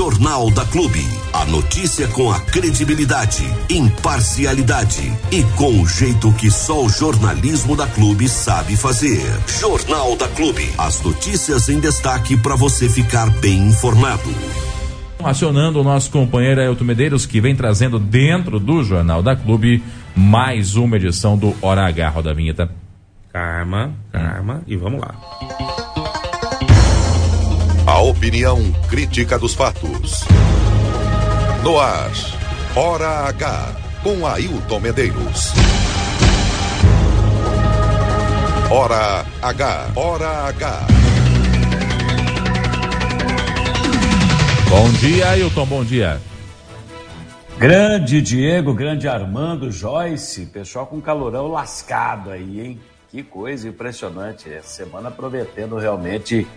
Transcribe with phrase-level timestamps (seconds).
[0.00, 1.06] Jornal da Clube.
[1.30, 7.86] A notícia com a credibilidade, imparcialidade e com o jeito que só o jornalismo da
[7.86, 9.20] Clube sabe fazer.
[9.60, 10.66] Jornal da Clube.
[10.78, 14.30] As notícias em destaque para você ficar bem informado.
[15.22, 19.82] Acionando o nosso companheiro Ailton Medeiros, que vem trazendo dentro do Jornal da Clube
[20.16, 22.08] mais uma edição do Hora H.
[22.08, 22.70] Roda vinheta.
[23.30, 25.14] Karma, karma, e vamos lá.
[28.00, 28.58] A opinião
[28.88, 30.24] crítica dos fatos.
[31.62, 32.10] No ar,
[32.74, 35.52] Hora H, com Ailton Medeiros.
[38.70, 40.86] Hora H, Hora H.
[44.70, 46.22] Bom dia, Ailton, bom dia.
[47.58, 52.80] Grande Diego, grande Armando, Joyce, pessoal com calorão lascado aí, hein?
[53.10, 54.50] Que coisa impressionante.
[54.50, 56.48] Essa semana prometendo realmente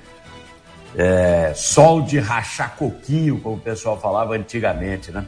[0.96, 5.26] é, sol de rachar coquinho, como o pessoal falava antigamente, né?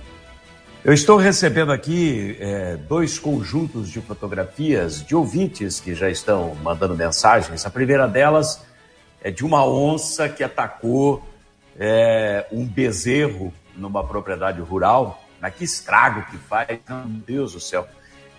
[0.84, 6.96] Eu estou recebendo aqui é, dois conjuntos de fotografias de ouvintes que já estão mandando
[6.96, 7.66] mensagens.
[7.66, 8.64] A primeira delas
[9.20, 11.28] é de uma onça que atacou
[11.80, 15.24] é, um bezerro numa propriedade rural.
[15.42, 17.88] Mas que estrago que faz, meu Deus do céu.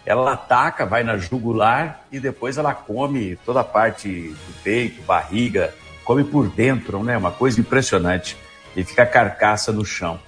[0.05, 5.75] Ela ataca, vai na jugular e depois ela come toda a parte do peito, barriga,
[6.07, 7.19] come por dentro, né?
[7.19, 8.37] Uma coisa impressionante.
[8.77, 10.19] E fica a carcaça no chão.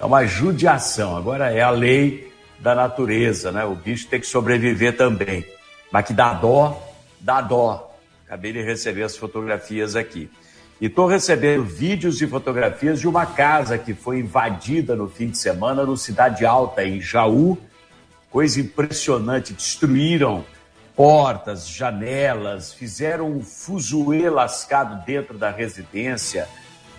[0.00, 1.16] É uma judiação.
[1.16, 3.64] Agora é a lei da natureza, né?
[3.64, 5.46] O bicho tem que sobreviver também.
[5.92, 6.82] Mas que dá dó,
[7.20, 7.96] dá dó.
[8.26, 10.28] Acabei de receber as fotografias aqui.
[10.80, 15.38] E estou recebendo vídeos e fotografias de uma casa que foi invadida no fim de
[15.38, 17.56] semana no Cidade Alta, em Jaú.
[18.30, 19.52] Coisa impressionante.
[19.52, 20.44] Destruíram
[20.98, 26.48] portas, janelas, fizeram um fuzuê lascado dentro da residência.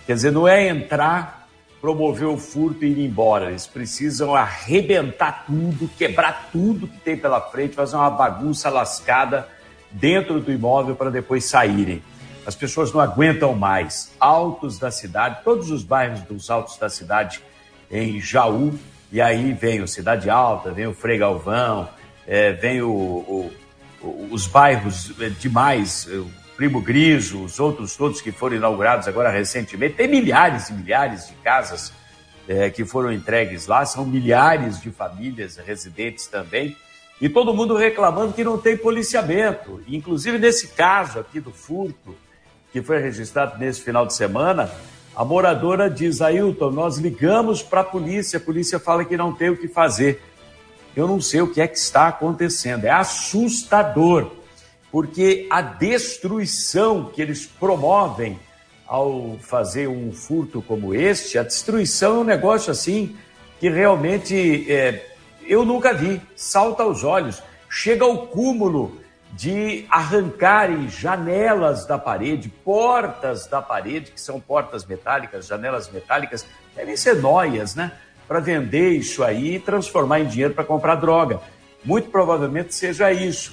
[0.06, 1.46] Quer dizer, não é entrar,
[1.82, 3.50] promover o furto e ir embora.
[3.50, 9.46] Eles precisam arrebentar tudo, quebrar tudo que tem pela frente, fazer uma bagunça lascada
[9.90, 12.02] dentro do imóvel para depois saírem.
[12.46, 14.10] As pessoas não aguentam mais.
[14.18, 17.42] Altos da cidade, todos os bairros dos altos da cidade
[17.90, 18.72] em Jaú,
[19.12, 21.86] e aí vem o Cidade Alta, vem o Frei Galvão,
[22.26, 23.52] é, vem o, o
[24.02, 29.30] os bairros eh, demais, eh, o Primo Griso, os outros todos que foram inaugurados agora
[29.30, 31.92] recentemente, tem milhares e milhares de casas
[32.48, 36.76] é, que foram entregues lá, são milhares de famílias residentes também,
[37.20, 39.82] e todo mundo reclamando que não tem policiamento.
[39.86, 42.16] Inclusive nesse caso aqui do furto,
[42.72, 44.70] que foi registrado nesse final de semana,
[45.14, 49.50] a moradora diz, Ailton, nós ligamos para a polícia, a polícia fala que não tem
[49.50, 50.22] o que fazer
[50.94, 52.84] eu não sei o que é que está acontecendo.
[52.84, 54.30] É assustador,
[54.90, 58.38] porque a destruição que eles promovem
[58.86, 63.16] ao fazer um furto como este, a destruição é um negócio assim
[63.60, 65.14] que realmente é,
[65.46, 69.00] eu nunca vi, salta aos olhos, chega ao cúmulo
[69.32, 76.96] de arrancarem janelas da parede, portas da parede, que são portas metálicas, janelas metálicas, devem
[76.96, 77.92] ser noias, né?
[78.30, 81.40] Para vender isso aí e transformar em dinheiro para comprar droga.
[81.84, 83.52] Muito provavelmente seja isso.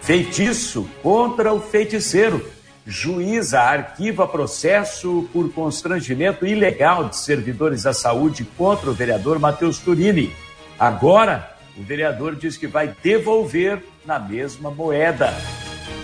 [0.00, 2.44] Feitiço contra o feiticeiro.
[2.84, 10.34] Juíza arquiva processo por constrangimento ilegal de servidores da saúde contra o vereador Matheus Turini.
[10.76, 15.32] Agora, o vereador diz que vai devolver na mesma moeda.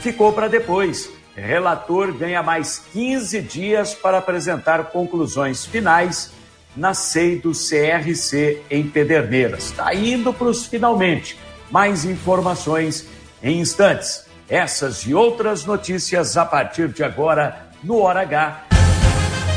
[0.01, 1.11] Ficou para depois.
[1.35, 6.33] Relator ganha mais 15 dias para apresentar conclusões finais
[6.79, 9.65] na SEI do CRC em Pederneiras.
[9.65, 11.37] Está indo para os finalmente.
[11.71, 13.07] Mais informações
[13.43, 14.25] em instantes.
[14.49, 18.65] Essas e outras notícias a partir de agora no Hora H.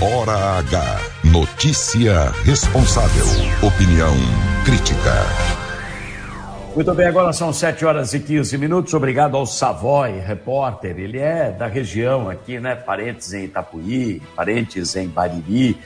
[0.02, 1.00] Hora H.
[1.24, 3.26] Notícia responsável.
[3.66, 4.16] Opinião
[4.66, 5.62] crítica.
[6.74, 8.94] Muito bem, agora são 7 horas e 15 minutos.
[8.94, 10.98] Obrigado ao Savoy, repórter.
[10.98, 12.76] Ele é da região aqui, né?
[12.76, 15.78] Parentes em Itapuí, parentes em Bariri,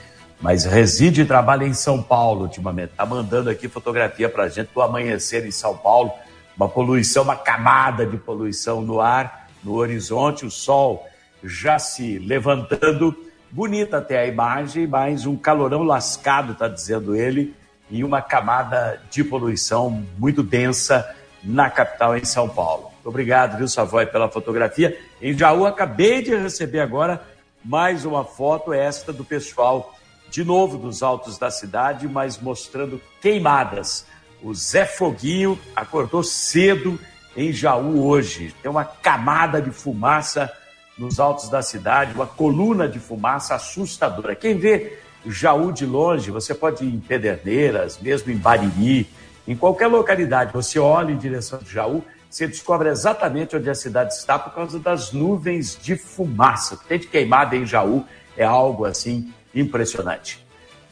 [0.42, 2.92] mas reside e trabalha em São Paulo ultimamente.
[2.92, 6.12] Está mandando aqui fotografia para a gente do amanhecer em São Paulo
[6.56, 11.08] uma poluição, uma camada de poluição no ar, no horizonte, o sol
[11.44, 13.16] já se levantando.
[13.52, 17.56] Bonita até a imagem, mas um calorão lascado, está dizendo ele,
[17.90, 22.92] e uma camada de poluição muito densa na capital, em São Paulo.
[22.94, 24.98] Muito obrigado, viu, Savoy, pela fotografia.
[25.22, 27.22] Em Jaú, acabei de receber agora
[27.64, 29.95] mais uma foto, esta do pessoal,
[30.30, 34.06] de novo dos altos da cidade, mas mostrando queimadas
[34.46, 37.00] o Zé Foguinho acordou cedo
[37.36, 38.54] em Jaú hoje.
[38.62, 40.52] Tem uma camada de fumaça
[40.98, 44.36] nos altos da cidade, uma coluna de fumaça assustadora.
[44.36, 49.10] Quem vê Jaú de longe, você pode ir em Pederneiras, mesmo em Bariri,
[49.48, 54.14] em qualquer localidade, você olha em direção de Jaú, você descobre exatamente onde a cidade
[54.14, 56.80] está por causa das nuvens de fumaça.
[56.88, 58.06] Tem de queimada em Jaú
[58.38, 60.46] é algo assim impressionante.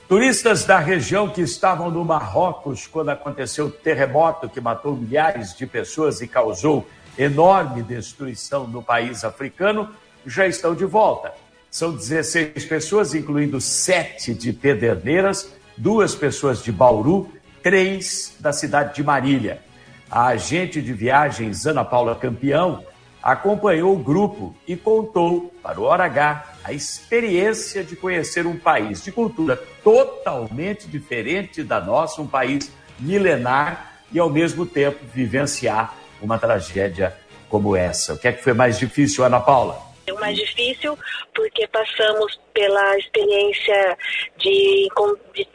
[0.08, 5.66] Turistas da região que estavam no Marrocos quando aconteceu o terremoto que matou milhares de
[5.66, 6.88] pessoas e causou
[7.18, 9.90] enorme destruição no país africano
[10.26, 11.34] já estão de volta.
[11.70, 17.32] São 16 pessoas, incluindo sete de Pederneiras, duas pessoas de Bauru,
[17.64, 19.62] três da cidade de Marília.
[20.10, 22.84] A agente de viagens Ana Paula Campeão
[23.24, 29.02] acompanhou o grupo e contou para o Hora H a experiência de conhecer um país
[29.02, 36.38] de cultura totalmente diferente da nossa, um país milenar e ao mesmo tempo vivenciar uma
[36.38, 37.16] tragédia
[37.48, 38.14] como essa.
[38.14, 39.80] O que é que foi mais difícil, Ana Paula?
[40.10, 40.98] O mais difícil
[41.34, 43.98] porque passamos pela experiência
[44.38, 44.90] de,
[45.34, 45.48] de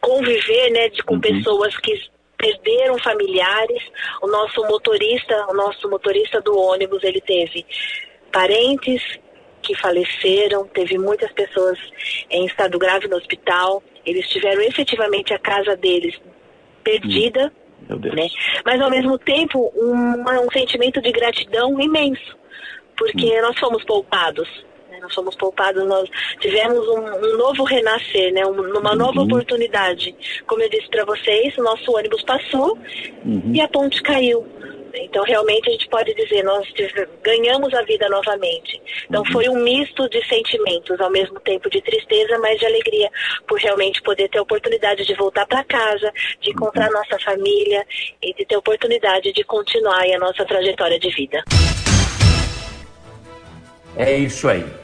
[0.00, 1.20] conviver né, de, com uhum.
[1.20, 1.92] pessoas que
[2.42, 3.82] perderam familiares.
[4.20, 7.64] O nosso motorista, o nosso motorista do ônibus, ele teve
[8.32, 9.00] parentes
[9.62, 11.78] que faleceram, teve muitas pessoas
[12.28, 13.80] em estado grave no hospital.
[14.04, 16.20] Eles tiveram efetivamente a casa deles
[16.82, 17.52] perdida,
[17.88, 18.26] hum, né?
[18.64, 22.36] mas ao mesmo tempo um, um sentimento de gratidão imenso,
[22.96, 23.42] porque hum.
[23.42, 24.48] nós fomos poupados?
[25.02, 26.08] Nós fomos poupados, nós
[26.40, 28.46] tivemos um, um novo renascer, né?
[28.46, 29.26] Um, uma nova uhum.
[29.26, 30.14] oportunidade.
[30.46, 32.78] Como eu disse para vocês, o nosso ônibus passou
[33.24, 33.52] uhum.
[33.52, 34.46] e a ponte caiu.
[34.94, 36.66] Então, realmente, a gente pode dizer, nós
[37.22, 38.80] ganhamos a vida novamente.
[39.08, 39.32] Então, uhum.
[39.32, 43.10] foi um misto de sentimentos, ao mesmo tempo de tristeza, mas de alegria,
[43.48, 46.92] por realmente poder ter a oportunidade de voltar para casa, de encontrar uhum.
[46.92, 47.86] nossa família
[48.22, 51.42] e de ter a oportunidade de continuar a nossa trajetória de vida.
[53.96, 54.81] É isso aí.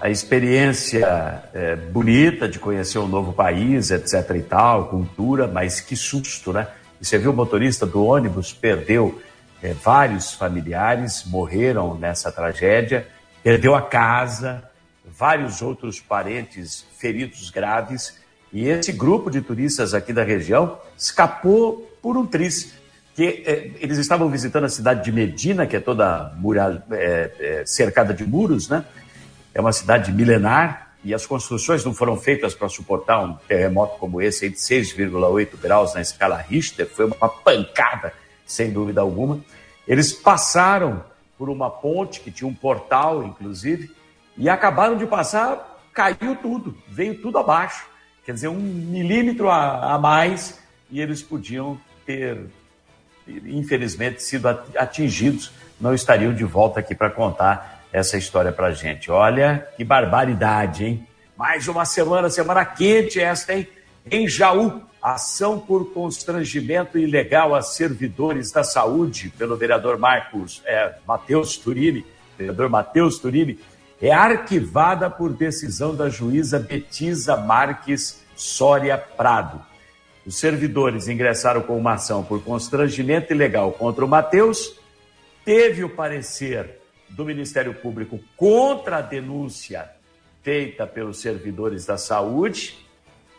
[0.00, 5.96] A experiência é, bonita de conhecer um novo país, etc e tal, cultura, mas que
[5.96, 6.68] susto, né?
[7.00, 9.20] E você viu o motorista do ônibus perdeu
[9.62, 13.08] é, vários familiares morreram nessa tragédia,
[13.42, 14.62] perdeu a casa,
[15.04, 18.18] vários outros parentes feridos graves.
[18.52, 22.74] E esse grupo de turistas aqui da região escapou por um triz,
[23.14, 27.66] que é, eles estavam visitando a cidade de Medina, que é toda mura, é, é,
[27.66, 28.84] cercada de muros, né?
[29.54, 34.20] É uma cidade milenar e as construções não foram feitas para suportar um terremoto como
[34.20, 36.88] esse, de 6,8 graus na escala Richter.
[36.88, 38.12] Foi uma pancada
[38.46, 39.40] sem dúvida alguma.
[39.86, 41.04] Eles passaram
[41.36, 43.94] por uma ponte que tinha um portal, inclusive,
[44.36, 47.86] e acabaram de passar, caiu tudo, veio tudo abaixo.
[48.24, 50.58] Quer dizer, um milímetro a, a mais
[50.90, 52.38] e eles podiam ter,
[53.26, 59.10] infelizmente, sido atingidos, não estariam de volta aqui para contar essa história para gente.
[59.10, 61.08] Olha que barbaridade, hein?
[61.36, 63.68] Mais uma semana, semana quente esta, hein?
[64.10, 71.56] Em Jaú, ação por constrangimento ilegal a servidores da saúde pelo vereador Marcos é, Matheus
[71.56, 72.04] Turini,
[72.36, 73.58] vereador Matheus Turini,
[74.00, 79.60] é arquivada por decisão da juíza Betisa Marques Soria Prado.
[80.24, 84.78] Os servidores ingressaram com uma ação por constrangimento ilegal contra o Matheus.
[85.44, 86.77] Teve o parecer
[87.10, 89.90] do Ministério Público contra a denúncia
[90.42, 92.78] feita pelos servidores da saúde.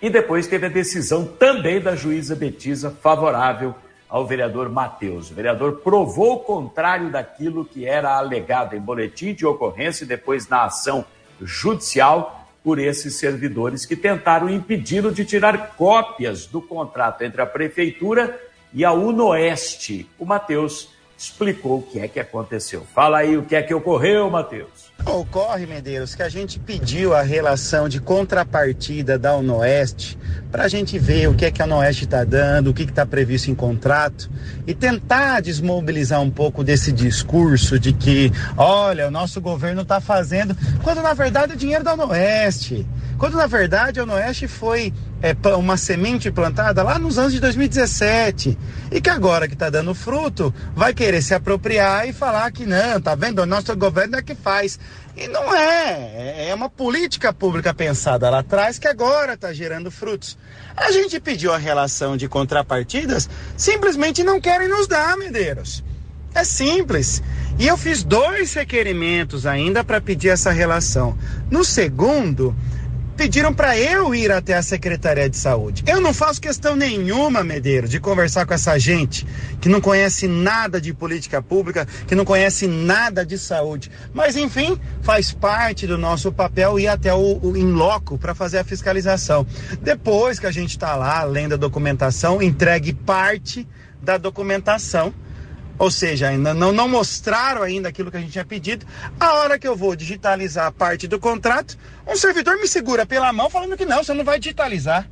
[0.02, 3.76] E depois teve a decisão também da juíza Betisa favorável
[4.08, 5.30] ao vereador Matheus.
[5.30, 10.48] O vereador provou o contrário daquilo que era alegado em boletim de ocorrência e depois
[10.48, 11.06] na ação
[11.42, 18.40] judicial por esses servidores que tentaram impedi-lo de tirar cópias do contrato entre a prefeitura
[18.74, 20.10] e a Unoeste.
[20.18, 22.88] O Matheus explicou o que é que aconteceu.
[22.96, 24.90] Fala aí o que é que ocorreu, Matheus.
[25.06, 30.18] Ocorre, Medeiros, que a gente pediu a relação de contrapartida da Unoeste
[30.50, 33.06] para a gente ver o que é que a Unoeste está dando, o que está
[33.06, 34.30] previsto em contrato
[34.66, 40.56] e tentar desmobilizar um pouco desse discurso de que, olha, o nosso governo está fazendo,
[40.84, 42.88] quando na verdade é dinheiro da Unoeste.
[43.20, 48.58] Quando na verdade a Unoeste foi é, uma semente plantada lá nos anos de 2017
[48.90, 53.02] e que agora que está dando fruto vai querer se apropriar e falar que não,
[53.02, 53.42] tá vendo?
[53.42, 54.80] O nosso governo é que faz.
[55.18, 60.38] E não é, é uma política pública pensada lá atrás que agora está gerando frutos.
[60.78, 65.84] A gente pediu a relação de contrapartidas, simplesmente não querem nos dar, Medeiros.
[66.34, 67.22] É simples.
[67.58, 71.18] E eu fiz dois requerimentos ainda para pedir essa relação.
[71.52, 72.56] No segundo,
[73.20, 75.84] pediram para eu ir até a Secretaria de Saúde.
[75.86, 79.28] Eu não faço questão nenhuma, Medeiros, de conversar com essa gente
[79.60, 83.92] que não conhece nada de política pública, que não conhece nada de saúde.
[84.14, 88.60] Mas, enfim, faz parte do nosso papel ir até o, o in loco para fazer
[88.60, 89.46] a fiscalização.
[89.82, 93.68] Depois que a gente está lá, lendo a documentação, entregue parte
[94.02, 95.14] da documentação
[95.80, 98.86] ou seja, ainda não, não mostraram ainda aquilo que a gente tinha pedido.
[99.18, 103.32] A hora que eu vou digitalizar a parte do contrato, um servidor me segura pela
[103.32, 105.10] mão falando que não, você não vai digitalizar.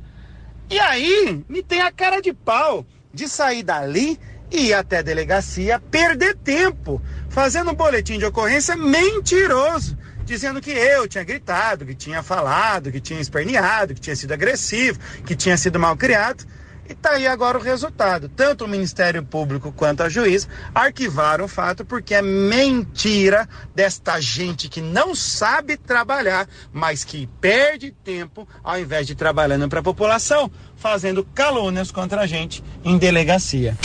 [0.68, 4.20] E aí, me tem a cara de pau de sair dali
[4.50, 9.96] e ir até a delegacia, perder tempo, fazendo um boletim de ocorrência mentiroso,
[10.26, 14.98] dizendo que eu tinha gritado, que tinha falado, que tinha esperneado, que tinha sido agressivo,
[15.24, 16.44] que tinha sido mal criado.
[16.88, 18.30] E tá aí agora o resultado.
[18.30, 24.68] Tanto o Ministério Público quanto a juiz arquivaram o fato porque é mentira desta gente
[24.70, 30.50] que não sabe trabalhar, mas que perde tempo ao invés de trabalhando para a população,
[30.76, 33.76] fazendo calúnias contra a gente em delegacia.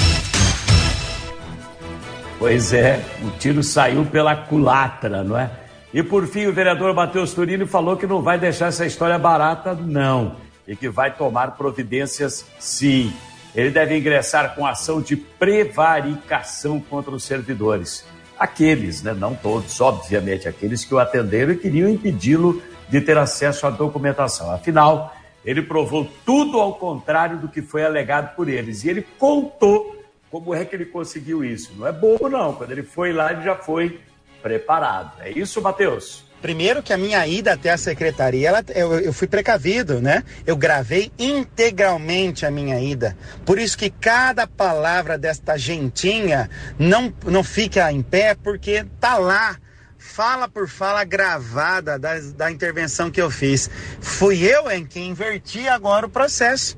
[2.39, 5.51] Pois é, o tiro saiu pela culatra, não é?
[5.93, 9.73] E por fim, o vereador Matheus Turini falou que não vai deixar essa história barata,
[9.73, 10.35] não
[10.67, 13.13] e que vai tomar providências sim.
[13.55, 18.05] Ele deve ingressar com ação de prevaricação contra os servidores.
[18.37, 23.67] Aqueles, né, não todos, obviamente, aqueles que o atenderam e queriam impedi-lo de ter acesso
[23.67, 24.51] à documentação.
[24.51, 25.15] Afinal,
[25.45, 28.83] ele provou tudo ao contrário do que foi alegado por eles.
[28.83, 31.73] E ele contou como é que ele conseguiu isso.
[31.77, 32.53] Não é bobo, não.
[32.53, 33.99] Quando ele foi lá, ele já foi
[34.41, 35.21] preparado.
[35.21, 36.22] É isso, Matheus?
[36.43, 40.25] Primeiro que a minha ida até a secretaria, ela, eu, eu, fui precavido, né?
[40.45, 43.15] Eu gravei integralmente a minha ida.
[43.45, 49.55] Por isso que cada palavra desta gentinha não, não fica em pé, porque tá lá,
[49.97, 53.69] fala por fala gravada da, da intervenção que eu fiz.
[54.01, 56.75] Fui eu em quem inverti agora o processo.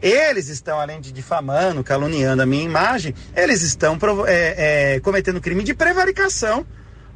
[0.00, 5.62] Eles estão, além de difamando, caluniando a minha imagem, eles estão é, é, cometendo crime
[5.62, 6.66] de prevaricação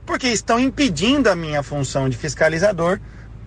[0.07, 3.01] porque estão impedindo a minha função de fiscalizador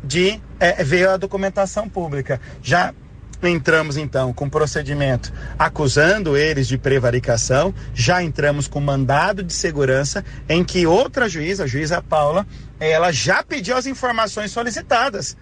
[0.03, 2.39] de é, ver a documentação pública.
[2.61, 2.93] Já
[3.41, 10.63] entramos então com procedimento acusando eles de prevaricação, já entramos com mandado de segurança em
[10.63, 12.45] que outra juíza, a juíza Paula,
[12.79, 15.37] ela já pediu as informações solicitadas.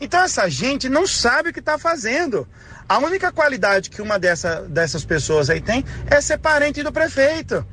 [0.00, 2.46] Então essa gente não sabe o que está fazendo.
[2.86, 7.66] A única qualidade que uma dessa, dessas pessoas aí tem é ser parente do prefeito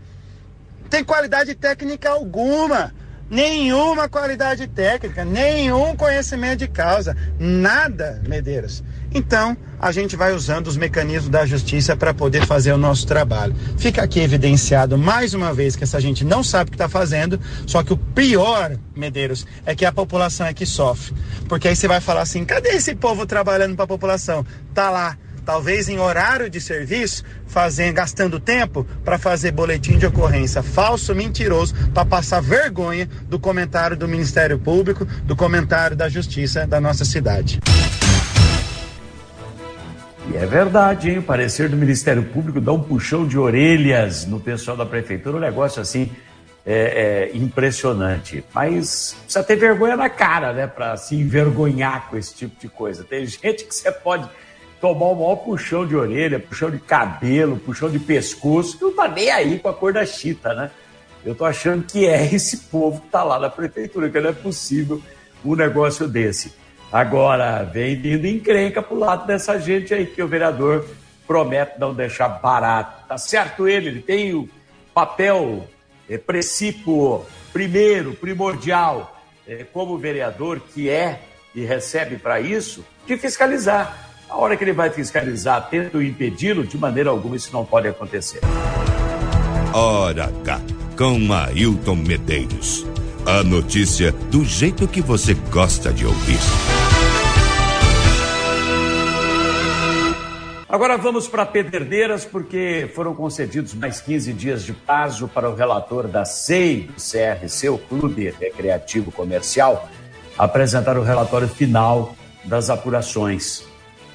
[0.90, 2.94] tem qualidade técnica alguma.
[3.28, 8.84] Nenhuma qualidade técnica, nenhum conhecimento de causa, nada, Medeiros.
[9.12, 13.56] Então, a gente vai usando os mecanismos da justiça para poder fazer o nosso trabalho.
[13.80, 17.40] Fica aqui evidenciado mais uma vez que essa gente não sabe o que está fazendo,
[17.66, 21.16] só que o pior, Medeiros, é que a população é que sofre.
[21.50, 24.46] Porque aí você vai falar assim: cadê esse povo trabalhando para a população?
[24.72, 30.64] Tá lá talvez em horário de serviço, fazendo, gastando tempo para fazer boletim de ocorrência
[30.64, 36.82] falso, mentiroso, para passar vergonha do comentário do Ministério Público, do comentário da Justiça da
[36.82, 37.60] nossa cidade.
[40.32, 41.20] E é verdade, hein?
[41.20, 45.40] O parecer do Ministério Público dá um puxão de orelhas no pessoal da prefeitura, um
[45.40, 46.10] negócio assim
[46.66, 48.44] é, é, impressionante.
[48.54, 53.04] Mas precisa ter vergonha na cara, né, para se envergonhar com esse tipo de coisa.
[53.04, 54.28] Tem gente que você pode
[54.86, 59.08] tomar o maior puxão de orelha, puxão de cabelo, puxão de pescoço, que não tá
[59.08, 60.70] nem aí com a cor da chita, né?
[61.26, 64.34] Eu tô achando que é esse povo que tá lá na prefeitura, que não é
[64.34, 65.02] possível
[65.44, 66.54] um negócio desse.
[66.92, 70.86] Agora, vem vindo encrenca pro lado dessa gente aí, que o vereador
[71.26, 73.08] promete não deixar barato.
[73.08, 74.48] Tá certo ele, ele tem o
[74.94, 75.68] papel
[76.08, 76.22] é,
[77.52, 81.22] primeiro, primordial, é, como vereador que é
[81.56, 84.15] e recebe para isso, de fiscalizar.
[84.30, 88.42] A hora que ele vai fiscalizar, tendo impedi-lo, de maneira alguma isso não pode acontecer.
[89.74, 90.62] Hora H,
[90.98, 92.86] com Ailton Medeiros.
[93.26, 96.40] A notícia do jeito que você gosta de ouvir.
[100.68, 106.08] Agora vamos para Pederneiras, porque foram concedidos mais 15 dias de prazo para o relator
[106.08, 109.88] da SEI, do CRC, o Clube Recreativo Comercial,
[110.38, 113.64] apresentar o relatório final das apurações.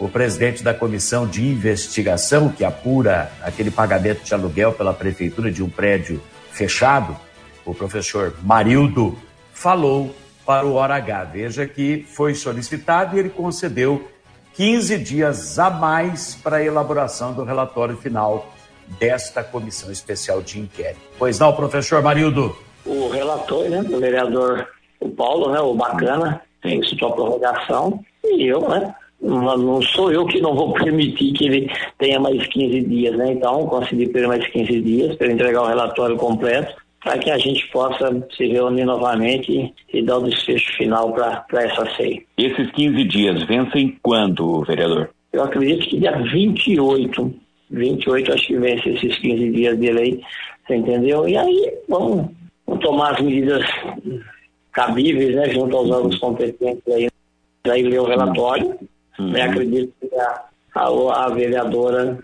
[0.00, 5.62] O presidente da comissão de investigação, que apura aquele pagamento de aluguel pela prefeitura de
[5.62, 7.14] um prédio fechado,
[7.66, 9.18] o professor Marildo,
[9.52, 10.14] falou
[10.46, 11.24] para o Hora H.
[11.24, 14.08] Veja que foi solicitado e ele concedeu
[14.54, 18.54] 15 dias a mais para a elaboração do relatório final
[18.98, 21.00] desta comissão especial de inquérito.
[21.18, 22.56] Pois não, professor Marildo?
[22.86, 24.66] O relator, né, do vereador
[24.98, 30.40] o Paulo, né, o Bacana, tem sua prorrogação, e eu, né, não sou eu que
[30.40, 33.32] não vou permitir que ele tenha mais 15 dias, né?
[33.32, 37.38] Então, concedi para ele mais 15 dias para entregar o relatório completo para que a
[37.38, 42.22] gente possa se reunir novamente e dar o desfecho final para essa ceia.
[42.36, 45.10] Esses 15 dias vencem quando, vereador?
[45.32, 47.34] Eu acredito que dia 28,
[47.70, 50.20] 28 acho que vence esses 15 dias de lei,
[50.66, 51.26] você entendeu?
[51.28, 52.30] E aí vamos,
[52.66, 53.64] vamos tomar as medidas
[54.72, 57.08] cabíveis, né, junto aos órgãos competentes aí,
[57.66, 58.78] aí ler o relatório,
[59.20, 59.30] uhum.
[59.30, 62.18] né, acredito que a, a, a vereadora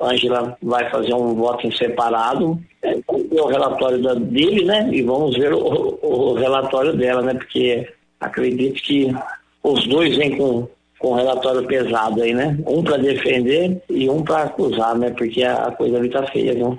[0.00, 4.88] Ângela vai fazer um voto em separado, é, o relatório da, dele, né?
[4.92, 7.34] E vamos ver o, o, relatório dela, né?
[7.34, 7.88] Porque
[8.20, 9.14] acredito que
[9.62, 12.58] os dois vêm com, com um relatório pesado aí, né?
[12.66, 15.10] Um para defender e um para acusar, né?
[15.10, 16.76] Porque a, a coisa ali tá feia, viu?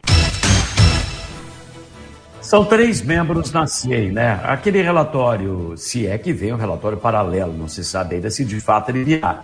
[2.42, 4.42] São três membros na CIEI, né?
[4.44, 8.60] Aquele relatório, se é que vem um relatório paralelo, não se sabe ainda se de
[8.60, 9.42] fato ele virá.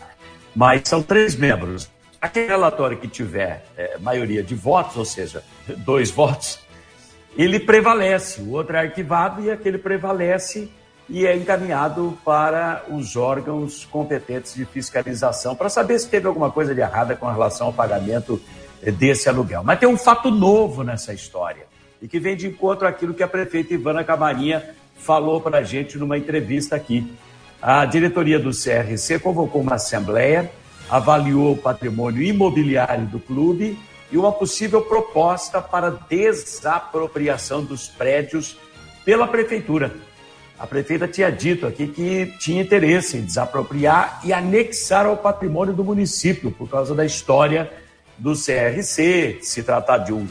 [0.55, 1.89] Mas são três membros
[2.21, 5.43] aquele relatório que tiver é, maioria de votos, ou seja,
[5.77, 6.59] dois votos,
[7.38, 8.41] ele prevalece.
[8.41, 10.69] O outro é arquivado e aquele prevalece
[11.07, 16.75] e é encaminhado para os órgãos competentes de fiscalização para saber se teve alguma coisa
[16.75, 18.39] de errada com relação ao pagamento
[18.97, 19.63] desse aluguel.
[19.63, 21.65] Mas tem um fato novo nessa história
[22.01, 25.97] e que vem de encontro àquilo que a prefeita Ivana Camarinha falou para a gente
[25.97, 27.12] numa entrevista aqui.
[27.62, 30.52] A diretoria do CRC convocou uma assembleia
[30.89, 33.78] avaliou o patrimônio imobiliário do clube
[34.12, 38.58] e uma possível proposta para desapropriação dos prédios
[39.06, 39.93] pela prefeitura.
[40.58, 45.86] A prefeita tinha dito aqui que tinha interesse em desapropriar e anexar ao patrimônio do
[45.86, 47.72] município, por causa da história
[48.17, 50.28] do CRC, se tratar de um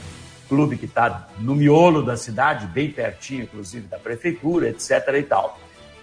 [0.48, 4.90] clube que está no miolo da cidade, bem pertinho, inclusive, da prefeitura, etc.
[5.18, 5.58] e tal.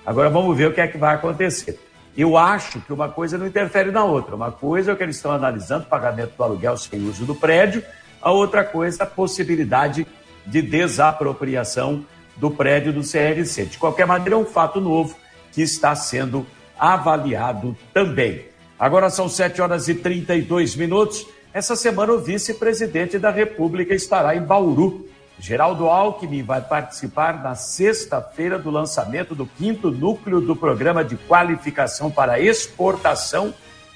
[0.06, 1.80] Agora vamos ver o que é que vai acontecer.
[2.16, 4.36] Eu acho que uma coisa não interfere na outra.
[4.36, 7.84] Uma coisa é o que eles estão analisando, pagamento do aluguel sem uso do prédio,
[8.22, 10.08] a outra coisa a possibilidade
[10.46, 12.06] de desapropriação
[12.38, 13.66] do prédio do CRC.
[13.66, 15.16] De qualquer maneira, é um fato novo
[15.52, 16.46] que está sendo
[16.78, 18.46] avaliado também.
[18.78, 21.26] Agora são 7 horas e 32 minutos.
[21.54, 28.58] Essa semana, o vice-presidente da República estará em Bauru Geraldo Alckmin vai participar na sexta-feira
[28.58, 33.54] do lançamento do quinto núcleo do programa de qualificação para exportação,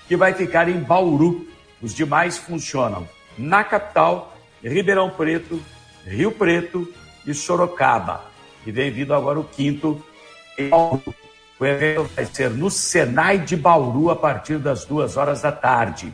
[0.07, 1.47] que vai ficar em Bauru.
[1.81, 5.61] Os demais funcionam na capital, Ribeirão Preto,
[6.05, 6.91] Rio Preto
[7.25, 8.25] e Sorocaba.
[8.65, 10.03] E vem vindo agora o quinto
[10.57, 11.15] em Bauru.
[11.57, 16.13] O evento vai ser no Senai de Bauru a partir das duas horas da tarde.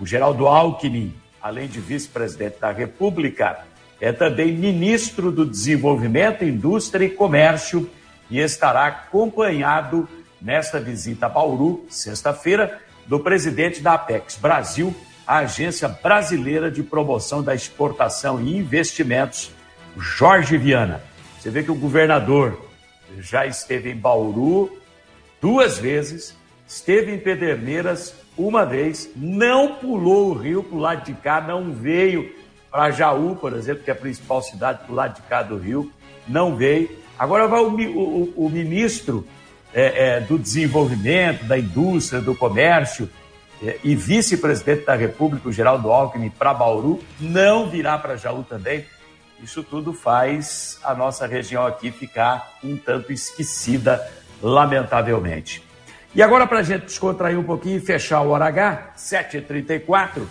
[0.00, 3.64] O Geraldo Alckmin, além de vice-presidente da República,
[4.02, 7.88] é também ministro do Desenvolvimento, Indústria e Comércio
[8.28, 10.08] e estará acompanhado
[10.40, 14.92] nesta visita a Bauru, sexta-feira, do presidente da Apex Brasil,
[15.24, 19.52] a Agência Brasileira de Promoção da Exportação e Investimentos,
[19.96, 21.00] Jorge Viana.
[21.38, 22.60] Você vê que o governador
[23.20, 24.80] já esteve em Bauru
[25.40, 26.36] duas vezes,
[26.66, 31.70] esteve em Pederneiras uma vez, não pulou o rio para o lado de cá, não
[31.72, 32.41] veio
[32.72, 35.92] para Jaú, por exemplo, que é a principal cidade do lado de cá do rio,
[36.26, 36.88] não veio.
[37.18, 39.28] Agora vai o, o, o ministro
[39.74, 43.10] é, é, do Desenvolvimento, da Indústria, do Comércio
[43.62, 48.86] é, e vice-presidente da República, o Geraldo Alckmin, para Bauru, não virá para Jaú também.
[49.42, 54.00] Isso tudo faz a nossa região aqui ficar um tanto esquecida,
[54.40, 55.62] lamentavelmente.
[56.14, 60.22] E agora, para a gente descontrair um pouquinho e fechar o hora H, 7h34,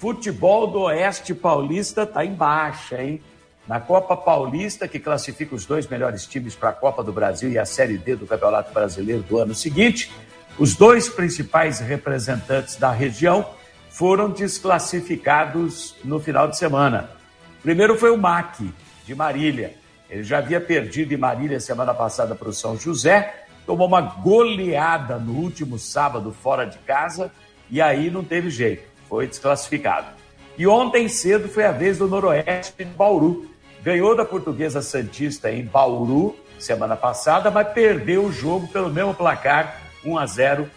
[0.00, 3.20] futebol do Oeste Paulista está em baixa, hein?
[3.68, 7.58] Na Copa Paulista, que classifica os dois melhores times para a Copa do Brasil e
[7.58, 10.10] a Série D do Campeonato Brasileiro do ano seguinte,
[10.58, 13.46] os dois principais representantes da região
[13.90, 17.10] foram desclassificados no final de semana.
[17.62, 18.72] Primeiro foi o MAC,
[19.04, 19.74] de Marília.
[20.08, 25.18] Ele já havia perdido em Marília semana passada para o São José, tomou uma goleada
[25.18, 27.30] no último sábado fora de casa
[27.70, 30.06] e aí não teve jeito, foi desclassificado.
[30.56, 33.50] E ontem cedo foi a vez do Noroeste de Bauru,
[33.82, 39.80] ganhou da Portuguesa Santista em Bauru semana passada, mas perdeu o jogo pelo mesmo placar,
[40.04, 40.70] 1 a 0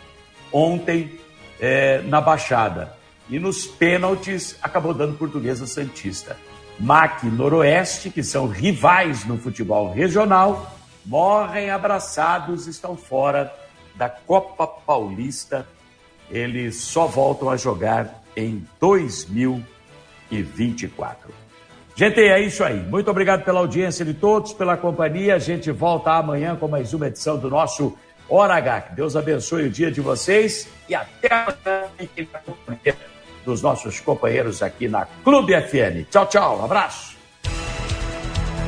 [0.51, 1.19] ontem
[1.59, 2.95] é, na Baixada.
[3.29, 6.37] E nos pênaltis acabou dando Portuguesa Santista.
[6.79, 13.53] MAC Noroeste, que são rivais no futebol regional, morrem abraçados, estão fora
[13.95, 15.67] da Copa Paulista.
[16.31, 21.43] Eles só voltam a jogar em 2024.
[21.95, 22.79] Gente, é isso aí.
[22.79, 25.35] Muito obrigado pela audiência de todos, pela companhia.
[25.35, 27.95] A gente volta amanhã com mais uma edição do nosso
[28.27, 28.81] Hora H.
[28.81, 32.95] Que Deus abençoe o dia de vocês e até amanhã
[33.45, 36.09] dos nossos companheiros aqui na Clube FM.
[36.09, 36.59] Tchau, tchau.
[36.59, 37.13] Um abraço.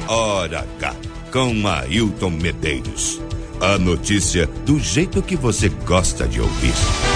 [0.08, 0.96] Hora H,
[1.32, 3.20] com Ailton Medeiros.
[3.60, 7.15] A notícia do jeito que você gosta de ouvir.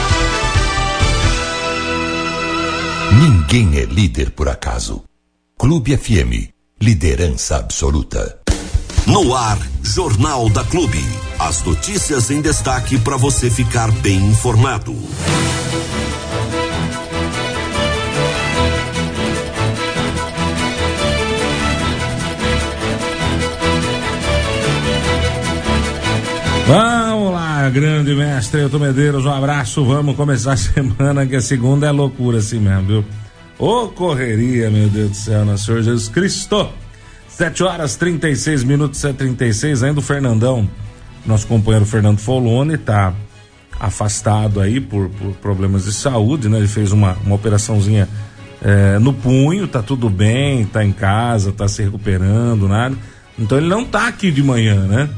[3.12, 5.04] Ninguém é líder por acaso.
[5.58, 8.40] Clube FM, liderança absoluta.
[9.08, 11.04] No ar, Jornal da Clube.
[11.40, 14.96] As notícias em destaque para você ficar bem informado.
[26.68, 26.99] Lá,
[27.70, 29.86] grande mestre Elton Medeiros, um abraço.
[29.86, 33.06] Vamos começar a semana, que a segunda é loucura assim mesmo, viu?
[33.58, 36.70] Ô correria, meu Deus do céu, nosso Senhor Jesus Cristo.
[37.28, 40.70] 7 horas 36 minutos, 7h36, ainda o Fernandão,
[41.26, 43.14] nosso companheiro Fernando Folone, tá
[43.80, 46.58] afastado aí por, por problemas de saúde, né?
[46.58, 48.10] Ele fez uma, uma operaçãozinha
[48.62, 52.96] é, no punho, tá tudo bem, tá em casa, tá se recuperando, nada.
[53.38, 55.10] Então ele não tá aqui de manhã, né?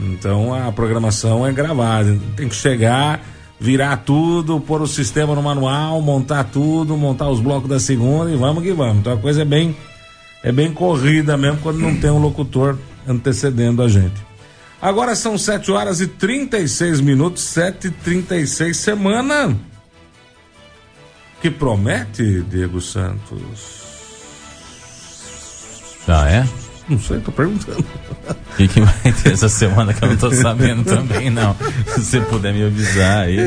[0.00, 2.18] Então a programação é gravada.
[2.36, 3.20] Tem que chegar
[3.60, 8.36] virar tudo, pôr o sistema no manual, montar tudo, montar os blocos da segunda e
[8.36, 8.98] vamos que vamos.
[8.98, 9.76] Então a coisa é bem
[10.42, 14.30] é bem corrida mesmo quando não tem um locutor antecedendo a gente.
[14.80, 19.54] Agora são 7 horas e 36 minutos, 7 e 36 semana
[21.42, 23.80] que promete, Diego Santos.
[26.08, 26.48] Ah, é?
[26.90, 27.78] Não sei, tô perguntando.
[27.78, 31.54] O que, que, vai ter essa semana que eu não tô sabendo também, não.
[31.86, 33.38] Se você puder me avisar aí,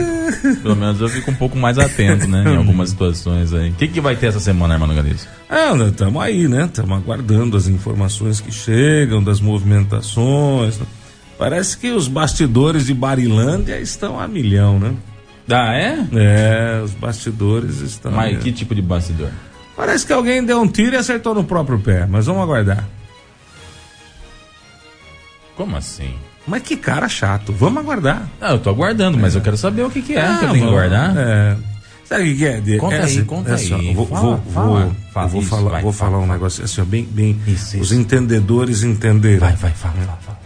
[0.62, 2.46] pelo menos eu fico um pouco mais atento, né?
[2.48, 3.72] Em algumas situações aí.
[3.72, 5.28] O que, que vai ter essa semana, irmão Galiza?
[5.50, 6.66] Ah, estamos aí, né?
[6.66, 10.80] Estamos aguardando as informações que chegam, das movimentações.
[11.38, 14.94] Parece que os bastidores de Barilândia estão a milhão, né?
[15.50, 15.98] Ah, é?
[16.14, 18.14] É, os bastidores estão.
[18.14, 19.30] Mas que tipo de bastidor?
[19.76, 22.88] Parece que alguém deu um tiro e acertou no próprio pé, mas vamos aguardar.
[25.56, 26.14] Como assim?
[26.46, 27.54] Mas que cara chato.
[27.54, 28.28] Vamos aguardar.
[28.42, 29.38] Ah, eu tô aguardando, mas é.
[29.38, 31.14] eu quero saber o que, que é ah, que eu tenho que aguardar.
[31.18, 31.58] É.
[32.06, 32.78] Sabe o que, é?
[32.78, 33.94] Conta é aí, assim, conta é assim, aí.
[33.94, 36.34] Vou, fala, vou, fala, vou, fala, vou isso, falar, vai, vou fala, falar um fala.
[36.34, 37.96] negócio assim, ó, bem, bem isso, os isso.
[37.96, 39.40] entendedores entenderam.
[39.40, 40.40] Vai, vai, fala, fala, fala.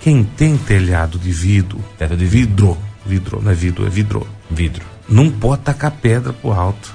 [0.00, 4.84] Quem tem telhado de vidro, Teto de vidro, vidro, não é vidro, é vidro, Vidro.
[5.08, 6.94] não pode tacar pedra pro alto,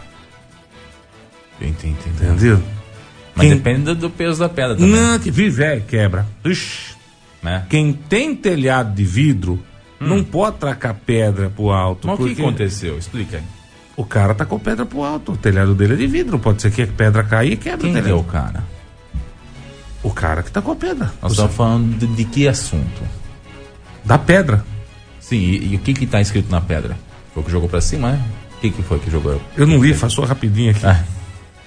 [1.59, 2.23] Entendi, entendi.
[2.23, 2.63] entendeu?
[3.39, 4.91] Mas Quem- depende do, peso da pedra também.
[4.91, 6.25] Não, que vive, quebra.
[6.43, 6.93] Ixi.
[7.41, 7.65] Né?
[7.69, 9.63] Quem tem telhado de vidro
[9.97, 12.05] não pode tacar pedra pro alto.
[12.05, 12.11] Hum.
[12.11, 12.97] Mas o que porque aconteceu?
[12.97, 13.43] Explica aí.
[13.95, 15.31] O cara tacou pedra pro alto.
[15.31, 16.37] O telhado dele é de vidro.
[16.37, 18.19] Pode ser que a pedra caia e quebra Quem o que é telhado.
[18.19, 18.63] o cara?
[20.03, 21.13] O cara que tacou a pedra.
[21.21, 23.01] Nós estamos falando de, de que assunto?
[24.03, 24.65] Da pedra.
[25.19, 26.97] Sim, e, e o que que tá escrito na pedra?
[27.33, 28.21] Foi o que jogou pra cima, né?
[28.57, 29.41] O que que foi que jogou?
[29.55, 30.85] Eu não li, faço rapidinho aqui.
[30.85, 31.03] Ah,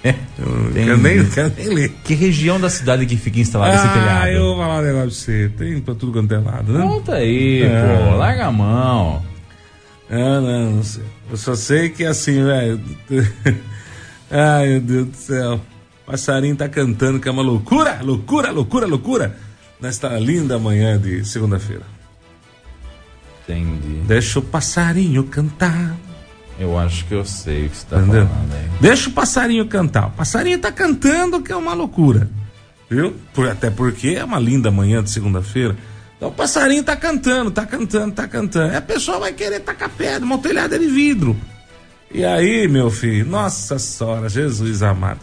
[0.03, 1.89] tem- quero nem, quero nem ler.
[2.03, 4.23] que região da cidade que fica instalado esse telhado?
[4.23, 5.51] Ah, eu vou falar um negócio pra você.
[5.57, 6.81] Tem pra tudo quanto é lado, né?
[6.81, 8.09] Conta aí, É.
[8.11, 8.17] pô.
[8.17, 9.23] Larga a mão.
[10.09, 11.03] Ah, não, não sei.
[11.31, 12.79] Eu só sei que assim, velho.
[14.29, 15.61] Ai, meu Deus do céu.
[16.05, 19.37] Passarinho tá cantando, que é uma loucura, loucura, loucura, loucura.
[19.79, 21.83] Nesta linda manhã de segunda-feira.
[23.47, 24.01] Entendi.
[24.05, 25.95] Deixa o passarinho cantar.
[26.59, 28.27] Eu acho que eu sei o que você tá Entendeu?
[28.27, 28.69] falando aí.
[28.79, 30.07] Deixa o passarinho cantar.
[30.07, 32.29] O passarinho tá cantando, que é uma loucura.
[32.89, 33.15] Viu?
[33.33, 35.75] Por- até porque é uma linda manhã de segunda-feira.
[36.15, 38.71] Então o passarinho tá cantando, tá cantando, tá cantando.
[38.73, 41.35] E a pessoa vai querer tacar pedra, uma telhada de vidro.
[42.13, 45.19] E aí, meu filho, nossa senhora, Jesus amado.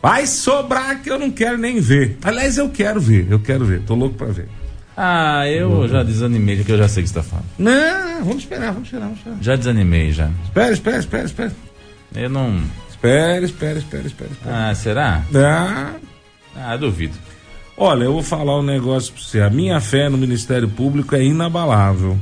[0.00, 2.16] Vai sobrar que eu não quero nem ver.
[2.22, 4.48] Aliás, eu quero ver, eu quero ver, tô louco pra ver.
[5.00, 7.44] Ah, eu já desanimei, que eu já sei o que você tá falando.
[7.56, 9.38] Não, vamos esperar, vamos esperar, vamos esperar.
[9.40, 10.28] Já desanimei, já.
[10.42, 11.52] Espera, espera, espera, espera.
[12.16, 12.60] Eu não.
[12.90, 14.30] Espera, espera, espera, espera.
[14.32, 14.70] espera.
[14.70, 15.22] Ah, será?
[15.32, 15.92] Ah,
[16.56, 17.14] Ah, duvido.
[17.76, 19.40] Olha, eu vou falar um negócio pra você.
[19.40, 22.18] A minha fé no Ministério Público é inabalável.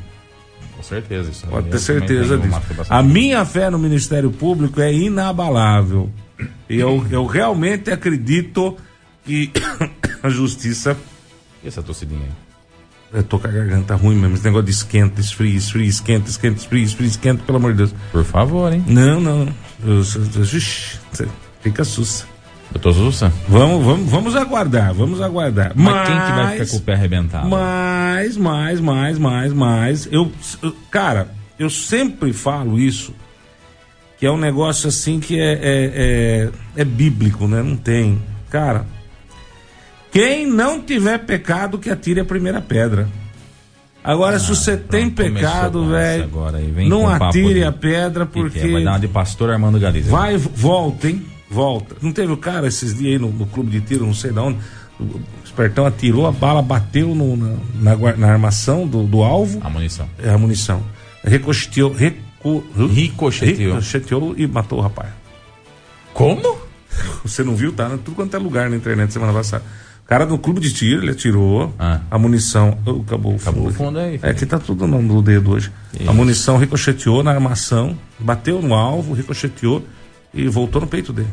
[0.76, 1.30] Com certeza.
[1.30, 2.60] Isso Pode ter certeza disso.
[2.90, 6.10] A minha fé no Ministério Público é inabalável.
[6.68, 8.76] E eu, eu realmente acredito
[9.24, 9.50] que
[10.22, 10.94] a justiça.
[11.64, 12.45] E essa torcidinha aí?
[13.12, 14.34] Eu tô com a garganta ruim mesmo.
[14.34, 17.94] Esse negócio de esquenta, esfria, esfria, esquenta, esquenta, esfria, esfria, esquenta, pelo amor de Deus.
[18.12, 18.84] Por favor, hein?
[18.86, 19.48] Não, não.
[19.84, 21.28] Eu, eu, você
[21.60, 22.26] fica sussa.
[22.72, 23.32] Doutor Zussa?
[23.48, 25.72] Vamos, vamos, vamos aguardar, vamos aguardar.
[25.74, 27.48] Mas, quem que vai ficar com o pé arrebentado?
[27.48, 30.08] Mais, mais, mais, mais, mais.
[30.10, 30.30] Eu,
[30.62, 33.14] eu- cara, eu sempre falo isso,
[34.18, 35.60] que é um negócio assim que é, é,
[36.76, 37.62] é, é bíblico, né?
[37.62, 38.20] Não tem.
[38.50, 38.84] Cara,
[40.18, 43.08] quem não tiver pecado, que atire a primeira pedra.
[44.02, 46.30] Agora, se você tem Ah, Pronto, começou pecado, velho,
[46.88, 48.58] não atire de- a pedra, Que que porque.
[48.60, 48.72] é?
[48.72, 50.10] Vai dar uma de pastor Armando Galiza.
[50.10, 51.24] Vai, volta, hein?
[51.50, 51.96] Volta.
[52.00, 54.38] Não teve o cara esses dias aí no, no clube de tiro, não sei de
[54.38, 54.58] onde.
[55.00, 59.60] O espertão atirou, a bala bateu no- na, na, na armação do, do alvo.
[59.64, 60.08] A munição.
[60.22, 60.82] É a munição.
[61.24, 63.74] Ricocheteou, recu, Ricocheteou.
[63.74, 65.10] ricocheteou e matou o rapaz.
[66.14, 66.56] Como?
[67.24, 67.72] Você não viu?
[67.72, 67.88] Tá?
[67.90, 69.64] Tudo quanto é lugar na internet semana passada.
[70.06, 71.74] O cara do clube de tiro, ele atirou
[72.08, 72.78] a munição.
[72.86, 73.48] Oh, acabou o fundo.
[73.48, 73.50] Ah.
[73.50, 75.72] Acabou o fundo aí, É que tá tudo no, dedo hoje.
[75.98, 76.08] Isso.
[76.08, 79.84] A munição ricocheteou na armação, bateu no alvo, ricocheteou
[80.32, 81.26] e voltou no peito dele.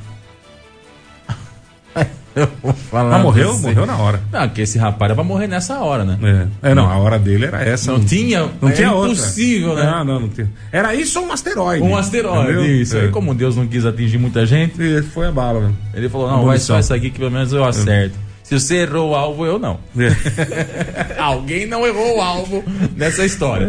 [2.35, 3.53] Eu vou falar Mas morreu?
[3.53, 3.67] você.
[3.67, 4.19] Morreu na hora.
[4.31, 6.17] Não, que esse rapaz era pra morrer nessa hora, né?
[6.63, 6.71] É.
[6.71, 7.91] É, não, a hora dele era essa.
[7.91, 9.11] Não tinha- Não tinha outra.
[9.13, 9.83] impossível, né?
[9.85, 10.49] Não, não, não tinha.
[10.71, 11.83] Era isso ou um asteroide.
[11.85, 12.65] Um asteroide, Entendeu?
[12.81, 12.97] isso.
[12.97, 13.01] É.
[13.01, 15.73] Aí, como Deus não quis atingir muita gente, E foi a bala, né?
[15.93, 18.17] ele falou: não, vai só essa aqui que pelo menos eu acerto.
[18.59, 19.79] Se você errou o alvo, eu não.
[19.97, 21.17] É.
[21.19, 22.63] Alguém não errou o alvo
[22.95, 23.67] nessa história.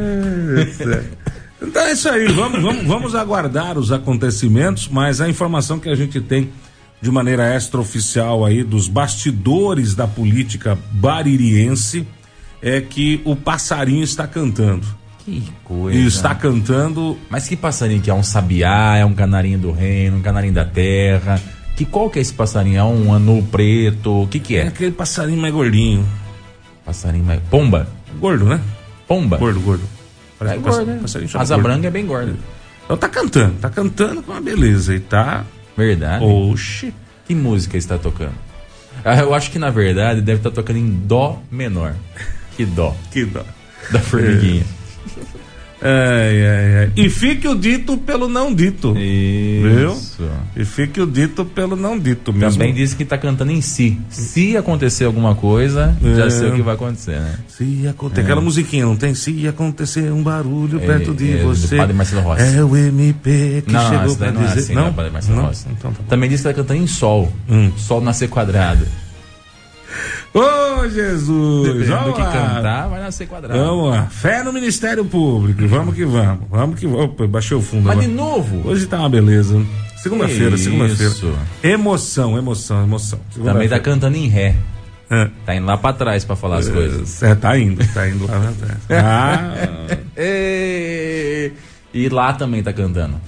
[1.63, 5.95] Então é isso aí, vamos, vamos, vamos aguardar os acontecimentos, mas a informação que a
[5.95, 6.51] gente tem
[7.01, 12.07] de maneira extraoficial aí dos bastidores da política baririense
[12.61, 14.87] é que o passarinho está cantando.
[15.25, 15.99] Que coisa.
[15.99, 17.19] E está cantando.
[17.31, 18.15] Mas que passarinho que é?
[18.15, 21.41] Um sabiá, é um canarinho do reino, um canarinho da terra?
[21.77, 22.79] Que qual que é esse passarinho?
[22.79, 24.23] É um anu preto?
[24.23, 24.69] O que que É é?
[24.69, 26.07] aquele passarinho mais gordinho.
[26.85, 27.41] Passarinho mais...
[27.51, 27.89] Pomba?
[28.21, 28.61] Gordo, né?
[29.09, 29.37] Pomba?
[29.39, 29.83] Gordo, gordo.
[29.85, 30.99] É Parece um gordo, né?
[31.03, 31.67] passarinho Asa gordo.
[31.69, 32.35] branca é bem gorda.
[32.85, 35.45] Então tá cantando, tá cantando com uma beleza e tá.
[35.77, 36.25] Verdade.
[36.25, 36.95] Oxi.
[37.27, 38.35] Que música está tocando?
[39.05, 41.95] Ah, Eu acho que na verdade deve estar tocando em dó menor.
[42.57, 42.95] Que dó.
[43.11, 43.43] Que dó.
[43.91, 44.65] Da formiguinha.
[46.97, 48.95] E fique o dito pelo não dito.
[48.99, 50.17] Isso.
[50.23, 50.31] Viu?
[50.57, 52.53] E fique o dito pelo não dito mesmo.
[52.59, 53.99] Também disse que tá cantando em si.
[54.09, 56.31] Se acontecer alguma coisa, já É.
[56.31, 57.35] sei o que vai acontecer, né?
[57.49, 58.21] Se acontecer.
[58.23, 59.15] Aquela musiquinha, não tem?
[59.15, 61.77] Se acontecer um barulho É, perto de é, você.
[61.77, 62.57] Padre Marcelo Rossi.
[62.57, 64.61] É o MP que não, chegou essa daí pra não é dizer.
[64.61, 65.45] assim, não, não, Padre Marcelo não?
[65.47, 65.67] Rossi.
[65.71, 66.01] Então tá.
[66.09, 67.33] Também disse que tá cantando em sol.
[67.49, 67.71] Hum.
[67.77, 68.87] Sol nascer quadrado.
[70.33, 71.67] Ô, Jesus!
[71.67, 72.33] Dependendo do Vamos que lá.
[72.33, 73.59] cantar, vai nascer quadrado.
[73.59, 74.07] Vamos lá.
[74.07, 75.67] Fé no Ministério Público.
[75.69, 76.45] Vamos que vamos.
[76.51, 77.05] Vamos que vamos.
[77.05, 78.09] Opa, baixei o fundo Mas agora.
[78.09, 78.69] de novo?
[78.69, 79.61] Hoje tá uma beleza.
[79.97, 81.15] Segunda-feira, segunda-feira.
[81.63, 83.19] Emoção, emoção, emoção.
[83.43, 84.55] Também tá cantando em ré.
[85.11, 85.31] É.
[85.47, 87.23] Tá indo lá pra trás pra falar as coisas.
[87.23, 88.79] É, tá indo, tá indo lá atrás.
[88.91, 91.53] Ah, E...
[91.93, 93.21] e lá também tá cantando.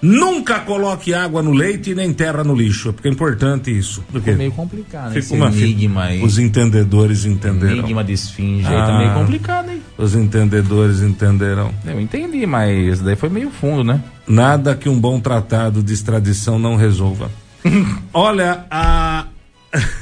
[0.00, 4.02] Nunca coloque água no leite nem terra no lixo, porque é importante isso.
[4.10, 5.20] Porque meio complicado, né?
[5.20, 6.22] fica uma- enigma aí.
[6.22, 7.78] Os entendedores entenderão.
[7.78, 8.86] Enigma de esfinge aí Ah.
[8.86, 9.82] tá meio complicado, hein?
[9.96, 11.72] Os entendedores entenderão.
[11.84, 14.00] Eu entendi, mas daí foi meio fundo, né?
[14.26, 17.30] Nada que um bom tratado de extradição não resolva.
[18.12, 19.17] Olha, a.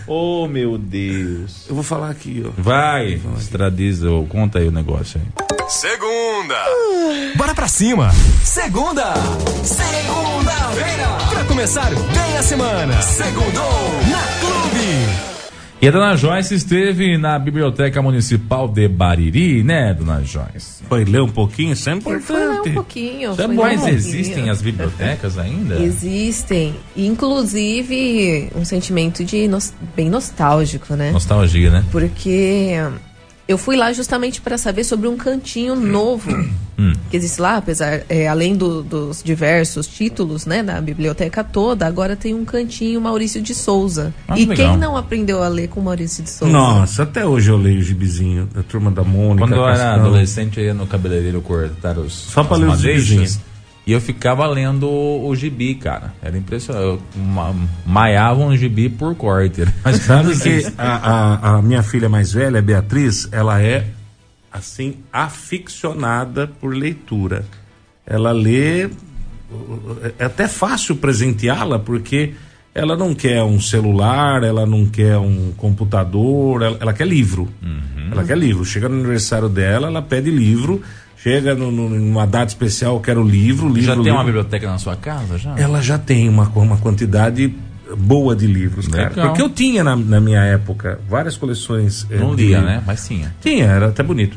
[0.06, 1.66] Oh, meu Deus.
[1.68, 2.50] Eu vou falar aqui, ó.
[2.56, 5.46] Vai, extradiza, ou conta aí o negócio aí.
[5.68, 6.54] Segunda.
[7.36, 8.12] Bora pra cima.
[8.44, 9.14] Segunda.
[9.64, 11.08] Segunda-feira.
[11.30, 13.02] Pra começar bem a semana.
[13.02, 15.35] Segundou na Clube.
[15.80, 20.82] E a dona Joyce esteve na Biblioteca Municipal de Bariri, né, dona Joyce?
[20.88, 22.68] Foi ler um pouquinho, isso é Eu fui ler importante.
[22.70, 23.34] um pouquinho.
[23.38, 23.88] É um Mas pouquinho.
[23.94, 25.74] existem as bibliotecas ainda?
[25.82, 26.74] Existem.
[26.96, 31.10] Inclusive, um sentimento de nos- bem nostálgico, né?
[31.10, 31.84] Nostalgia, né?
[31.92, 32.72] Porque
[33.46, 36.30] eu fui lá justamente para saber sobre um cantinho novo
[36.78, 36.92] Hum.
[37.10, 42.14] que existe lá, apesar, é, além do- dos diversos títulos, né, da biblioteca toda, agora
[42.14, 44.12] tem um cantinho Maurício de Souza.
[44.28, 44.68] Ah, e legal.
[44.70, 46.52] quem não aprendeu a ler com Maurício de Souza?
[46.52, 49.46] Nossa, até hoje eu leio o gibizinho da turma da Mônica.
[49.46, 50.04] Quando eu era Cascão.
[50.06, 53.40] adolescente, eu ia no cabeleireiro cortar os Só pra as ler os madeixas, gibizinhos.
[53.86, 56.12] E eu ficava lendo o, o gibi, cara.
[56.20, 56.84] Era impressionante.
[56.84, 57.54] Eu ma,
[57.86, 59.64] maiava um gibi por corte.
[59.84, 63.86] Mas Sabe que a, a, a minha filha mais velha, Beatriz, ela é
[64.52, 67.44] assim aficionada por leitura.
[68.06, 68.88] Ela lê
[70.18, 72.34] é até fácil presenteá-la porque
[72.74, 77.48] ela não quer um celular, ela não quer um computador, ela, ela quer livro.
[77.62, 78.08] Uhum.
[78.12, 78.64] Ela quer livro.
[78.64, 80.82] Chega no aniversário dela, ela pede livro.
[81.16, 83.82] Chega no, no- numa data especial, eu quero livro, livro.
[83.82, 84.18] Já tem livro.
[84.18, 85.38] uma biblioteca na sua casa?
[85.38, 85.58] Já?
[85.58, 87.52] Ela já tem uma, uma quantidade
[87.96, 89.10] boa de livros, cara.
[89.10, 89.26] Legal.
[89.28, 92.06] Porque eu tinha na, na minha época várias coleções.
[92.10, 92.82] eh, Não de lia, né?
[92.86, 93.34] Mas tinha.
[93.40, 94.36] Tinha, era até bonito.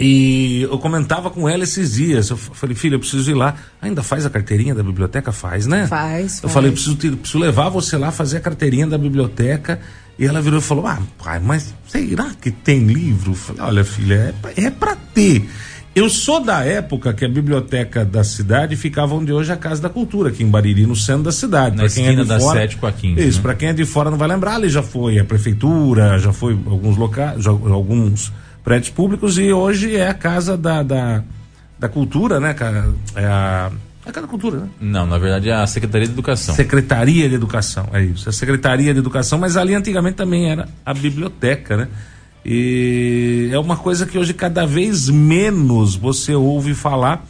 [0.00, 2.30] E eu comentava com ela esses dias.
[2.30, 3.56] Eu falei, filha, eu preciso ir lá.
[3.82, 5.32] Ainda faz a carteirinha da biblioteca?
[5.32, 5.88] Faz, né?
[5.88, 6.52] Faz, Eu faz.
[6.54, 9.80] falei, preciso, te- preciso levar você lá fazer a carteirinha da biblioteca.
[10.16, 13.32] E ela virou e falou: Ah, pai, mas será que tem livro?
[13.32, 15.48] Eu falei, olha, filha, é, pra- é pra ter.
[15.98, 19.82] Eu sou da época que a biblioteca da cidade ficava onde hoje é a Casa
[19.82, 21.76] da Cultura, aqui em Bariri, no centro da cidade.
[21.76, 23.42] Na Pra quem é esquina de da fora- 7 com a 15, Isso, né?
[23.42, 26.52] pra quem é de fora não vai lembrar, ali já foi a prefeitura, já foi
[26.66, 28.32] alguns locais, alguns
[28.62, 31.22] prédios públicos e hoje é a Casa da, da,
[31.78, 32.54] da Cultura, né?
[33.16, 33.70] É a,
[34.06, 34.68] a Casa da Cultura, né?
[34.80, 36.54] Não, na verdade é a Secretaria de Educação.
[36.54, 38.28] Secretaria de Educação, é isso.
[38.28, 41.88] A Secretaria de Educação, mas ali antigamente também era a biblioteca, né?
[42.50, 47.26] E é uma coisa que hoje cada vez menos você ouve falar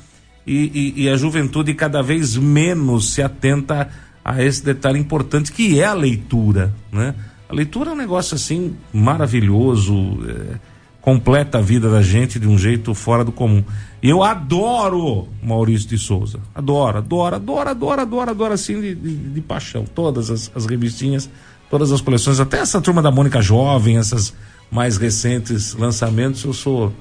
[0.46, 3.88] e, e- e a juventude cada vez menos se atenta
[4.24, 7.16] a esse detalhe importante que é a leitura, né?
[7.48, 9.92] A leitura é um negócio assim maravilhoso,
[10.28, 10.56] é,
[11.00, 13.64] completa a vida da gente de um jeito fora do comum.
[14.00, 16.38] E eu adoro Maurício de Souza.
[16.54, 19.84] Adoro, adoro, adoro, adoro, adoro, adoro assim de, de- de paixão.
[19.92, 21.28] Todas as, as revistinhas,
[21.68, 24.32] todas as coleções, até essa turma da Mônica Jovem, essas
[24.70, 26.92] mais recentes lançamentos, eu sou,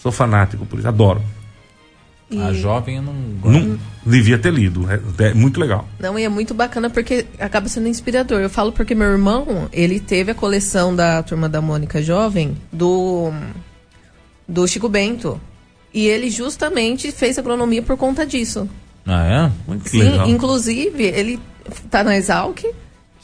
[0.00, 0.88] sou fanático por isso.
[0.88, 1.22] Adoro.
[2.40, 4.86] A jovem eu não Não, devia ter lido.
[4.90, 5.86] É, é muito legal.
[6.00, 8.40] Não, e é muito bacana porque acaba sendo inspirador.
[8.40, 13.30] Eu falo porque meu irmão, ele teve a coleção da Turma da Mônica Jovem do,
[14.48, 15.40] do Chico Bento.
[15.92, 18.68] E ele justamente fez agronomia por conta disso.
[19.06, 19.52] Ah, é?
[19.68, 21.38] Muito Sim, inclusive, ele
[21.90, 22.64] tá na Exalc,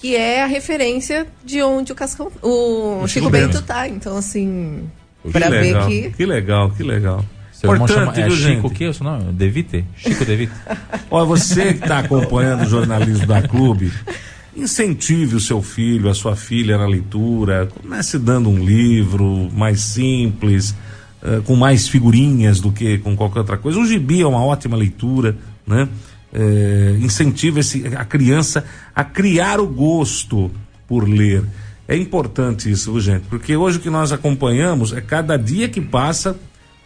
[0.01, 3.63] que é a referência de onde o Cascão, o, O Chico, Chico Bento Bento.
[3.63, 3.87] tá.
[3.89, 4.89] Então, assim,
[5.25, 6.11] Que pra ver que...
[6.11, 7.25] que legal, que legal.
[7.53, 8.67] Seu irmão Importante, chama, é viu, Chico gente?
[8.67, 8.87] o quê?
[8.89, 9.33] O seu nome?
[9.33, 9.85] Devite?
[9.97, 10.53] Chico Devite.
[11.11, 13.93] Olha, você que está acompanhando o jornalismo da Clube,
[14.57, 17.69] incentive o seu filho, a sua filha na leitura.
[17.83, 20.75] Comece dando um livro mais simples,
[21.23, 23.79] eh, com mais figurinhas do que com qualquer outra coisa.
[23.79, 25.37] O gibi é uma ótima leitura,
[25.67, 25.87] né?
[26.33, 28.65] Eh, incentive esse, a criança
[28.95, 30.49] a criar o gosto
[30.87, 31.43] por ler.
[31.89, 36.39] É importante isso, gente, porque hoje o que nós acompanhamos é cada dia que passa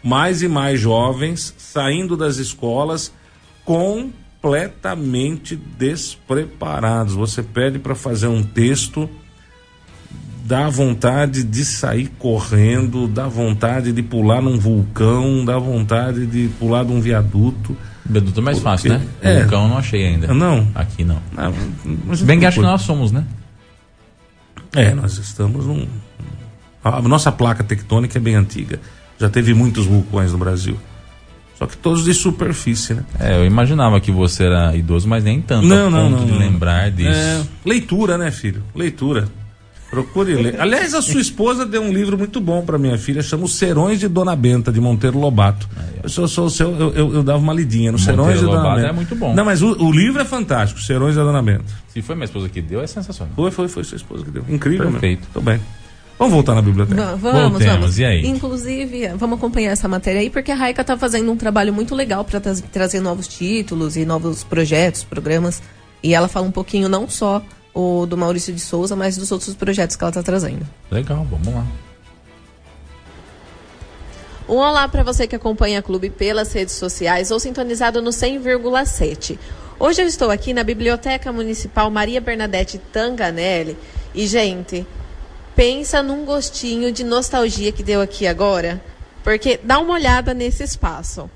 [0.03, 3.13] mais e mais jovens saindo das escolas
[3.63, 7.13] completamente despreparados.
[7.13, 9.07] Você pede para fazer um texto,
[10.43, 16.83] dá vontade de sair correndo, dá vontade de pular num vulcão, dá vontade de pular
[16.83, 17.77] de um viaduto.
[18.07, 19.01] Viaduto é mais fácil, né?
[19.21, 19.41] É.
[19.41, 20.33] Vulcão eu não achei ainda.
[20.33, 20.67] Não?
[20.75, 21.19] Aqui não.
[21.31, 21.53] Não,
[22.05, 23.25] mas Bem que acho que nós somos, né?
[24.73, 25.87] É, nós estamos num.
[26.83, 28.79] A nossa placa tectônica é bem antiga.
[29.17, 30.77] Já teve muitos vulcões no Brasil.
[31.57, 33.05] Só que todos de superfície, né?
[33.19, 35.65] É, eu imaginava que você era idoso, mas nem tanto.
[35.65, 36.39] Não, a não, ponto não, de não.
[36.39, 37.09] lembrar disso.
[37.09, 38.61] É, leitura, né, filho?
[38.75, 39.27] Leitura.
[39.89, 40.59] Procure ler.
[40.59, 43.99] Aliás, a sua esposa deu um livro muito bom para minha filha, chama Os Serões
[43.99, 45.69] de Dona Benta, de Monteiro Lobato.
[46.03, 48.57] Eu, sou, sou, seu- eu, eu, eu dava uma lidinha no Monteiro Serões de Dona
[48.57, 48.89] Lobato Benta.
[48.89, 49.33] é muito bom.
[49.35, 51.65] Não, mas o, o livro é fantástico, Serões da Dona Benta.
[51.89, 53.33] Se foi minha esposa que deu, é sensacional.
[53.35, 54.43] Foi, foi, foi sua esposa que deu.
[54.49, 55.27] Incrível, Perfeito.
[55.33, 55.61] Tô bem.
[56.17, 57.01] Vamos voltar na biblioteca.
[57.01, 57.99] Va- Vamos, Voltemos, vamos.
[57.99, 58.25] e aí?
[58.25, 62.23] Inclusive, vamos acompanhar essa matéria aí, porque a Raika tá fazendo um trabalho muito legal
[62.25, 65.61] para trazer novos títulos e novos projetos, programas.
[66.01, 67.41] E ela fala um pouquinho não só
[67.75, 70.65] o do Maurício de Souza, mas dos outros projetos que ela tá trazendo.
[70.89, 71.67] Legal, vamos lá.
[74.47, 79.37] Um olá para você que acompanha a Clube pelas redes sociais ou sintonizado no 100,7.
[79.77, 83.75] Hoje eu estou aqui na Biblioteca Municipal Maria Bernadette Tanganelli
[84.13, 84.87] e, gente,
[85.53, 88.81] pensa num gostinho de nostalgia que deu aqui agora,
[89.21, 91.29] porque dá uma olhada nesse espaço.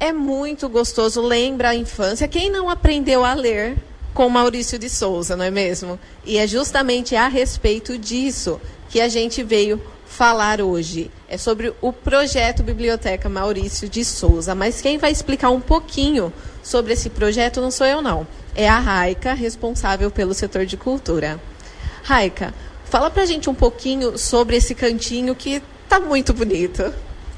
[0.00, 2.26] É muito gostoso, lembra a infância.
[2.26, 3.76] Quem não aprendeu a ler
[4.14, 5.98] com Maurício de Souza, não é mesmo?
[6.24, 11.10] E é justamente a respeito disso que a gente veio falar hoje.
[11.28, 14.54] É sobre o projeto Biblioteca Maurício de Souza.
[14.54, 16.32] Mas quem vai explicar um pouquinho
[16.62, 18.26] sobre esse projeto não sou eu, não.
[18.54, 21.40] É a Raica, responsável pelo setor de cultura.
[22.02, 22.52] Raica,
[22.84, 26.92] fala pra gente um pouquinho sobre esse cantinho que tá muito bonito.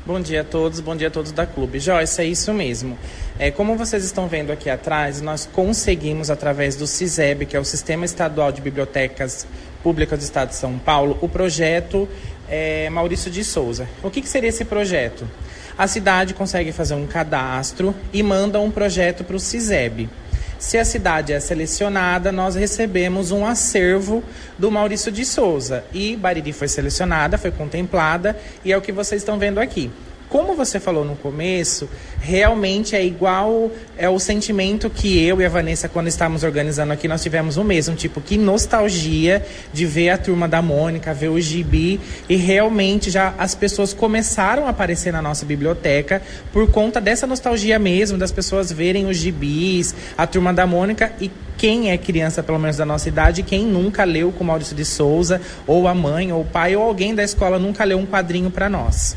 [0.05, 1.79] Bom dia a todos, bom dia a todos da Clube.
[1.79, 2.99] Joyce, é isso mesmo.
[3.37, 7.65] É, como vocês estão vendo aqui atrás, nós conseguimos, através do CISEB, que é o
[7.65, 9.45] Sistema Estadual de Bibliotecas
[9.83, 12.09] Públicas do Estado de São Paulo, o projeto
[12.49, 13.89] é, Maurício de Souza.
[14.05, 15.29] O que, que seria esse projeto?
[15.77, 20.09] A cidade consegue fazer um cadastro e manda um projeto para o CISEB.
[20.57, 24.23] Se a cidade é selecionada, nós recebemos um acervo
[24.57, 25.85] do Maurício de Souza.
[25.93, 29.91] E Bariri foi selecionada, foi contemplada, e é o que vocês estão vendo aqui
[30.35, 31.89] como você falou no começo,
[32.21, 37.07] realmente é igual é o sentimento que eu e a Vanessa quando estávamos organizando aqui
[37.07, 41.41] nós tivemos o mesmo, tipo que nostalgia de ver a turma da Mônica, ver o
[41.41, 46.21] Gibi e realmente já as pessoas começaram a aparecer na nossa biblioteca
[46.53, 51.31] por conta dessa nostalgia mesmo, das pessoas verem os gibis, a turma da Mônica e
[51.57, 55.41] quem é criança, pelo menos da nossa idade, quem nunca leu com Maurício de Souza,
[55.65, 58.69] ou a mãe, ou o pai, ou alguém da escola nunca leu um quadrinho para
[58.69, 59.17] nós.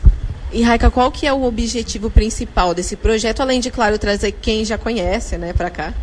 [0.51, 4.63] E Raika, qual que é o objetivo principal desse projeto, além de, claro, trazer quem
[4.63, 5.93] já conhece, né, para cá?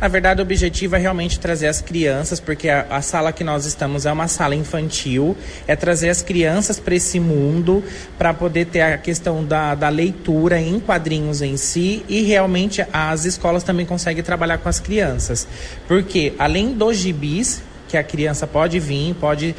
[0.00, 3.64] Na verdade, o objetivo é realmente trazer as crianças, porque a, a, sala que nós
[3.64, 5.36] estamos é uma sala infantil,
[5.66, 7.82] é trazer as crianças para esse mundo,
[8.18, 13.24] para poder ter a questão da, da leitura em quadrinhos em si, e realmente as
[13.24, 15.46] escolas também conseguem trabalhar com as crianças.
[15.86, 19.54] Porque, além dos gibis, que a criança pode vir, pode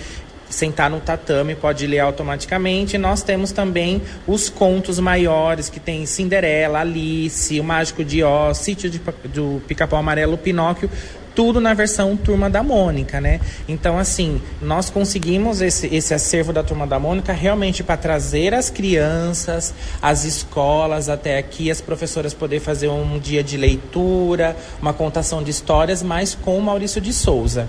[0.50, 2.98] sentar no tatame, pode ler automaticamente.
[2.98, 8.90] Nós temos também os contos maiores, que tem Cinderela, Alice, O Mágico de Oz, Sítio
[8.90, 9.02] de,
[9.34, 10.90] do Pica-Pau Amarelo, Pinóquio,
[11.36, 13.42] tudo na versão Turma da Mônica, né?
[13.68, 18.70] Então, assim, nós conseguimos esse, esse acervo da Turma da Mônica realmente para trazer as
[18.70, 25.44] crianças, as escolas até aqui, as professoras poder fazer um dia de leitura, uma contação
[25.44, 27.68] de histórias, mas com Maurício de Souza.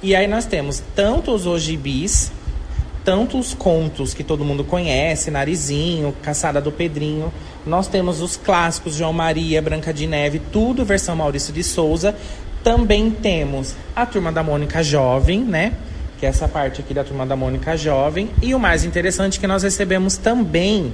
[0.00, 2.30] E aí nós temos tanto os ogibis,
[3.04, 7.32] tanto os contos que todo mundo conhece, Narizinho, Caçada do Pedrinho.
[7.66, 12.14] Nós temos os clássicos João Maria, Branca de Neve, tudo versão Maurício de Souza.
[12.62, 15.72] Também temos a Turma da Mônica Jovem, né?
[16.20, 18.30] Que é essa parte aqui da Turma da Mônica Jovem.
[18.40, 20.92] E o mais interessante é que nós recebemos também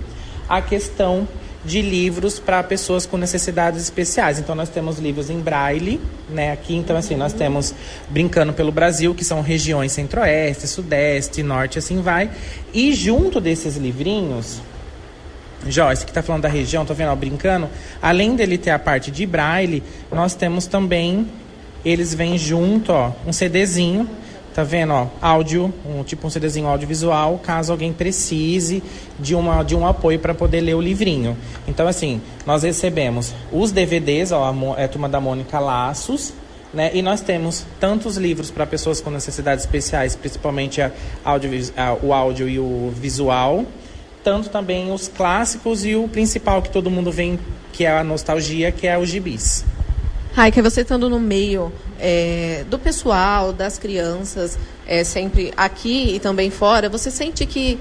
[0.49, 1.29] a questão
[1.65, 4.39] de livros para pessoas com necessidades especiais.
[4.39, 6.53] Então nós temos livros em braille, né?
[6.53, 7.75] Aqui então assim nós temos
[8.11, 12.31] brincando pelo Brasil, que são regiões centro-oeste, sudeste, norte, assim vai.
[12.73, 14.61] E junto desses livrinhos,
[15.67, 17.69] Joyce, que está falando da região, tô vendo, ó, brincando,
[18.03, 21.27] além dele ter a parte de braille, nós temos também
[21.85, 24.09] eles vêm junto, ó, um CDzinho
[24.55, 28.85] Tá vendo, ó, áudio, um tipo um CDzinho audiovisual, caso alguém precise
[29.19, 31.37] de, uma, de um apoio para poder ler o livrinho.
[31.67, 36.33] Então, assim, nós recebemos os DVDs, ó, a, é a Turma da Mônica Laços,
[36.73, 36.93] né?
[36.95, 40.93] E nós temos tantos livros para pessoas com necessidades especiais, principalmente a
[41.25, 43.65] audio, a, o áudio e o visual,
[44.23, 47.41] tanto também os clássicos e o principal que todo mundo vem,
[47.73, 49.65] que é a nostalgia, que é o gibis.
[50.35, 56.51] Raika, você estando no meio é, do pessoal, das crianças, é, sempre aqui e também
[56.51, 57.79] fora, você sente que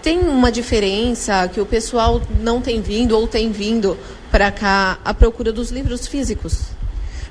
[0.00, 3.98] tem uma diferença, que o pessoal não tem vindo ou tem vindo
[4.30, 6.77] para cá à procura dos livros físicos?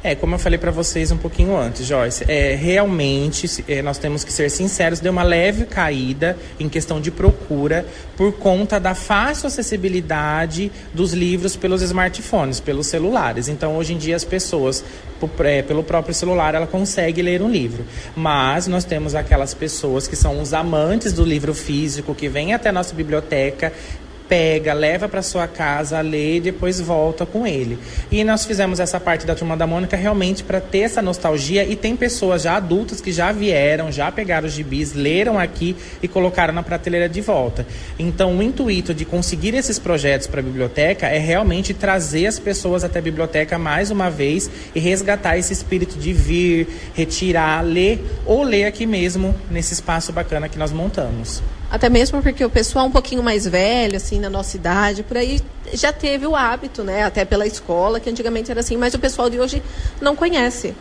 [0.03, 4.23] É, como eu falei para vocês um pouquinho antes, Joyce, é, realmente é, nós temos
[4.23, 7.85] que ser sinceros, deu uma leve caída em questão de procura
[8.15, 13.47] por conta da fácil acessibilidade dos livros pelos smartphones, pelos celulares.
[13.47, 14.83] Então, hoje em dia, as pessoas,
[15.39, 17.83] é, pelo próprio celular, ela consegue ler um livro.
[18.15, 22.69] Mas nós temos aquelas pessoas que são os amantes do livro físico, que vêm até
[22.69, 23.73] a nossa biblioteca,
[24.27, 27.77] pega, leva para sua casa, lê e depois volta com ele.
[28.11, 31.75] E nós fizemos essa parte da Turma da Mônica realmente para ter essa nostalgia e
[31.75, 36.53] tem pessoas já adultas que já vieram, já pegaram os gibis, leram aqui e colocaram
[36.53, 37.65] na prateleira de volta.
[37.97, 42.83] Então, o intuito de conseguir esses projetos para a biblioteca é realmente trazer as pessoas
[42.83, 48.43] até a biblioteca mais uma vez e resgatar esse espírito de vir, retirar, ler ou
[48.43, 51.41] ler aqui mesmo nesse espaço bacana que nós montamos.
[51.69, 55.41] Até mesmo porque o pessoal um pouquinho mais velho, assim, na nossa idade, por aí,
[55.73, 57.03] já teve o hábito, né?
[57.03, 59.61] Até pela escola, que antigamente era assim, mas o pessoal de hoje
[59.99, 60.73] não conhece.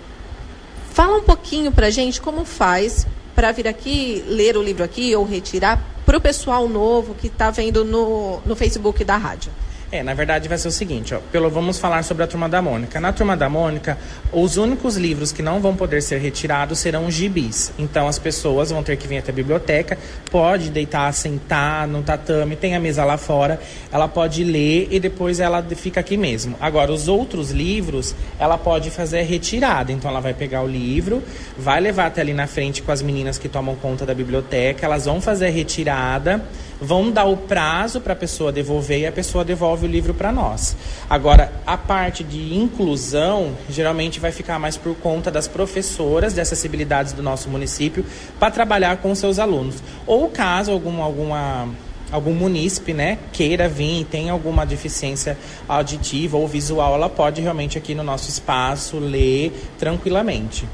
[0.93, 5.25] Fala um pouquinho pra gente como faz para vir aqui, ler o livro aqui ou
[5.25, 9.51] retirar para o pessoal novo que está vendo no, no Facebook da rádio?
[9.93, 12.61] É, na verdade vai ser o seguinte, ó, pelo vamos falar sobre a Turma da
[12.61, 12.99] Mônica.
[12.99, 13.97] Na Turma da Mônica,
[14.33, 17.73] os únicos livros que não vão poder ser retirados serão os gibis.
[17.79, 19.97] Então as pessoas vão ter que vir até a biblioteca,
[20.29, 23.61] pode deitar, sentar no tatame, tem a mesa lá fora,
[23.93, 26.57] ela pode ler e depois ela fica aqui mesmo.
[26.61, 29.93] Agora, os outros livros, ela pode fazer retirada.
[29.93, 31.23] Então ela vai pegar o livro,
[31.57, 35.05] vai levar até ali na frente com as meninas que tomam conta da biblioteca, elas
[35.05, 36.43] vão fazer a retirada
[36.81, 40.31] vão dar o prazo para a pessoa devolver e a pessoa devolve o livro para
[40.33, 40.77] nós.
[41.09, 47.13] Agora, a parte de inclusão geralmente vai ficar mais por conta das professoras de acessibilidades
[47.13, 48.05] do nosso município
[48.39, 49.77] para trabalhar com seus alunos.
[50.07, 51.69] Ou caso algum, alguma
[52.11, 55.37] algum munícipe, né, queira vir e tem alguma deficiência
[55.69, 60.69] auditiva ou visual, ela pode realmente aqui no nosso espaço ler tranquilamente.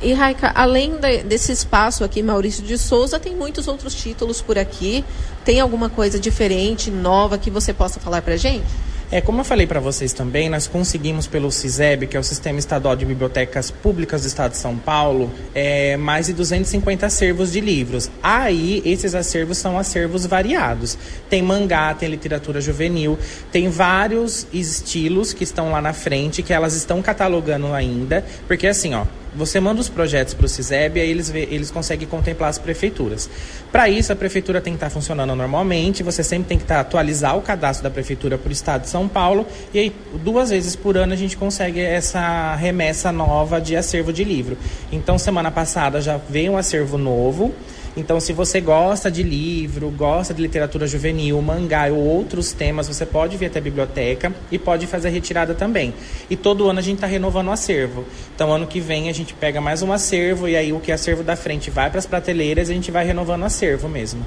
[0.00, 4.58] E Raika, além de, desse espaço aqui, Maurício de Souza, tem muitos outros títulos por
[4.58, 5.04] aqui.
[5.44, 8.66] Tem alguma coisa diferente, nova que você possa falar para gente?
[9.10, 12.58] É, como eu falei para vocês também, nós conseguimos pelo CISEB, que é o Sistema
[12.58, 17.60] Estadual de Bibliotecas Públicas do Estado de São Paulo, é, mais de 250 acervos de
[17.62, 18.10] livros.
[18.22, 20.98] Aí, esses acervos são acervos variados.
[21.30, 23.18] Tem mangá, tem literatura juvenil,
[23.50, 28.92] tem vários estilos que estão lá na frente, que elas estão catalogando ainda, porque assim,
[28.92, 29.06] ó,
[29.38, 32.58] você manda os projetos para o CISEB e aí eles, vê, eles conseguem contemplar as
[32.58, 33.30] prefeituras.
[33.70, 36.74] Para isso, a prefeitura tem que estar tá funcionando normalmente, você sempre tem que estar
[36.74, 39.92] tá, atualizar o cadastro da prefeitura para o estado de São Paulo, e aí
[40.24, 44.58] duas vezes por ano a gente consegue essa remessa nova de acervo de livro.
[44.90, 47.54] Então, semana passada já veio um acervo novo.
[47.96, 53.04] Então, se você gosta de livro, gosta de literatura juvenil, mangá ou outros temas, você
[53.04, 55.92] pode vir até a biblioteca e pode fazer a retirada também.
[56.30, 58.04] E todo ano a gente está renovando o acervo.
[58.34, 60.94] Então, ano que vem a gente pega mais um acervo e aí o que é
[60.94, 64.24] acervo da frente vai para as prateleiras e a gente vai renovando o acervo mesmo.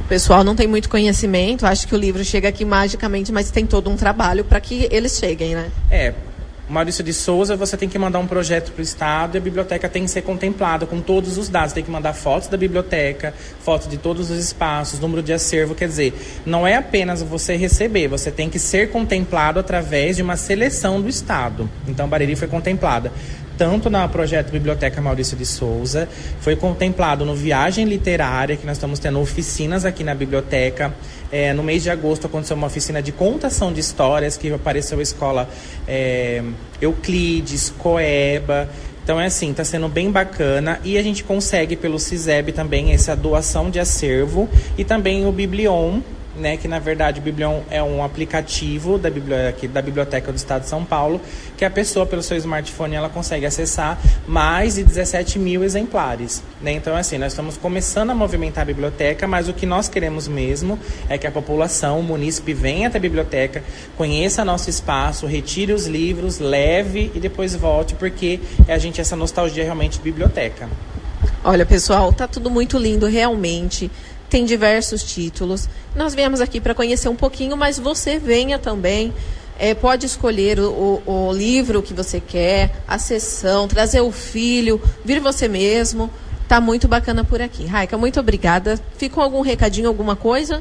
[0.00, 3.64] O pessoal não tem muito conhecimento, acho que o livro chega aqui magicamente, mas tem
[3.64, 5.70] todo um trabalho para que eles cheguem, né?
[5.90, 6.12] É,
[6.68, 9.88] Maurício de Souza, você tem que mandar um projeto para o Estado e a biblioteca
[9.88, 11.74] tem que ser contemplada com todos os dados.
[11.74, 15.74] Tem que mandar fotos da biblioteca, fotos de todos os espaços, número de acervo.
[15.74, 16.14] Quer dizer,
[16.46, 21.08] não é apenas você receber, você tem que ser contemplado através de uma seleção do
[21.08, 21.68] Estado.
[21.86, 23.12] Então, Bariri foi contemplada
[23.56, 26.08] tanto no projeto Biblioteca Maurício de Souza,
[26.40, 30.94] foi contemplado no Viagem Literária, que nós estamos tendo oficinas aqui na biblioteca.
[31.30, 35.02] É, no mês de agosto aconteceu uma oficina de contação de histórias, que apareceu a
[35.02, 35.48] escola
[35.86, 36.42] é,
[36.80, 38.68] Euclides, Coeba.
[39.04, 43.14] Então é assim, está sendo bem bacana e a gente consegue pelo CISEB também essa
[43.14, 44.48] doação de acervo
[44.78, 46.00] e também o Biblion,
[46.36, 50.62] né, que na verdade o Biblion é um aplicativo da biblioteca, da biblioteca do Estado
[50.62, 51.20] de São Paulo,
[51.56, 56.42] que a pessoa pelo seu smartphone ela consegue acessar mais de 17 mil exemplares.
[56.60, 56.72] Né?
[56.72, 60.78] Então, assim, nós estamos começando a movimentar a biblioteca, mas o que nós queremos mesmo
[61.08, 63.62] é que a população, o munícipe, venha até a biblioteca,
[63.96, 69.16] conheça nosso espaço, retire os livros, leve e depois volte, porque é a gente essa
[69.16, 70.68] nostalgia realmente de biblioteca.
[71.42, 73.90] Olha, pessoal, tá tudo muito lindo, realmente
[74.34, 75.68] tem diversos títulos.
[75.94, 79.14] Nós viemos aqui para conhecer um pouquinho, mas você venha também.
[79.56, 85.20] É, pode escolher o, o, livro que você quer, a sessão, trazer o filho, vir
[85.20, 86.10] você mesmo.
[86.48, 87.64] Tá muito bacana por aqui.
[87.64, 88.76] Raika, muito obrigada.
[88.98, 90.60] Ficou algum recadinho, alguma coisa?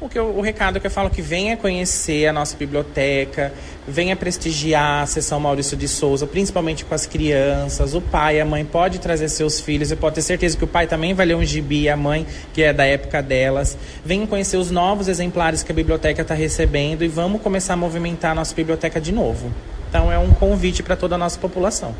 [0.00, 3.52] O, que eu, o recado que eu falo que venha conhecer a nossa biblioteca,
[3.86, 7.94] venha prestigiar a sessão Maurício de Souza, principalmente com as crianças.
[7.94, 9.90] O pai, a mãe pode trazer seus filhos.
[9.90, 12.62] Eu posso ter certeza que o pai também vai ler um gibi, a mãe, que
[12.62, 13.78] é da época delas.
[14.04, 18.32] Venha conhecer os novos exemplares que a biblioteca está recebendo e vamos começar a movimentar
[18.32, 19.50] a nossa biblioteca de novo.
[19.88, 21.94] Então é um convite para toda a nossa população.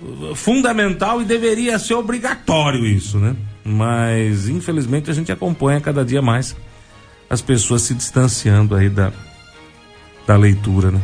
[0.00, 3.34] uh, fundamental e deveria ser obrigatório isso, né?
[3.64, 6.54] Mas infelizmente a gente acompanha cada dia mais
[7.28, 9.12] as pessoas se distanciando aí da,
[10.26, 11.00] da leitura, né?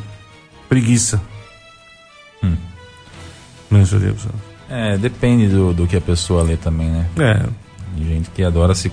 [0.69, 1.21] Preguiça.
[2.43, 2.57] Hum.
[3.71, 4.15] Não é, senhor?
[4.69, 7.07] É, depende do, do que a pessoa lê também, né?
[7.19, 7.47] É.
[7.97, 8.91] Tem gente que adora se,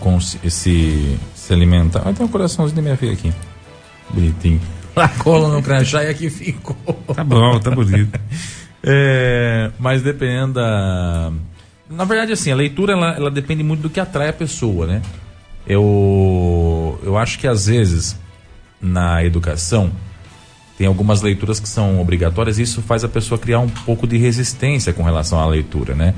[0.50, 2.02] se, se alimentar.
[2.02, 3.34] Vai ter um coraçãozinho da minha filha aqui.
[4.10, 4.62] Bonitinho.
[4.96, 6.76] Lá cola no crachá e aqui ficou.
[7.14, 8.20] Tá bom, tá bonito.
[8.84, 11.32] É, mas dependendo da.
[11.88, 15.04] Na verdade, assim, a leitura ela, ela depende muito do que atrai a pessoa, né?
[15.68, 18.18] Eu, eu acho que às vezes
[18.82, 19.92] na educação
[20.78, 24.18] tem algumas leituras que são obrigatórias e isso faz a pessoa criar um pouco de
[24.18, 26.16] resistência com relação à leitura, né?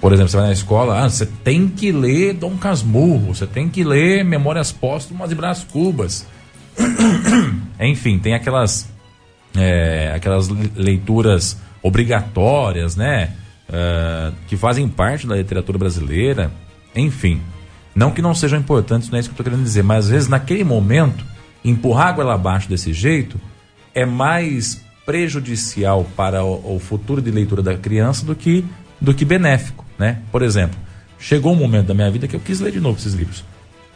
[0.00, 3.68] Por exemplo, você vai na escola, ah, você tem que ler Dom Casmurro, você tem
[3.68, 6.26] que ler Memórias Póstumas de Brás Cubas.
[7.80, 8.88] Enfim, tem aquelas
[9.56, 13.32] é, aquelas le- leituras obrigatórias, né?
[13.72, 16.50] É, que fazem parte da literatura brasileira.
[16.94, 17.40] Enfim,
[17.94, 20.10] não que não sejam importantes, não é isso que eu estou querendo dizer, mas às
[20.10, 21.24] vezes naquele momento,
[21.64, 23.40] empurrar a goela abaixo desse jeito
[23.94, 28.64] é mais prejudicial para o, o futuro de leitura da criança do que,
[29.00, 30.20] do que benéfico, né?
[30.30, 30.78] Por exemplo,
[31.18, 33.44] chegou um momento da minha vida que eu quis ler de novo esses livros.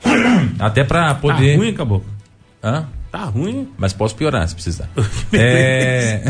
[0.58, 1.52] Até para poder.
[1.52, 2.04] Tá ruim, acabou.
[2.64, 2.86] Hã?
[3.12, 3.68] Tá ruim.
[3.76, 4.88] Mas posso piorar se precisar.
[5.32, 6.22] é.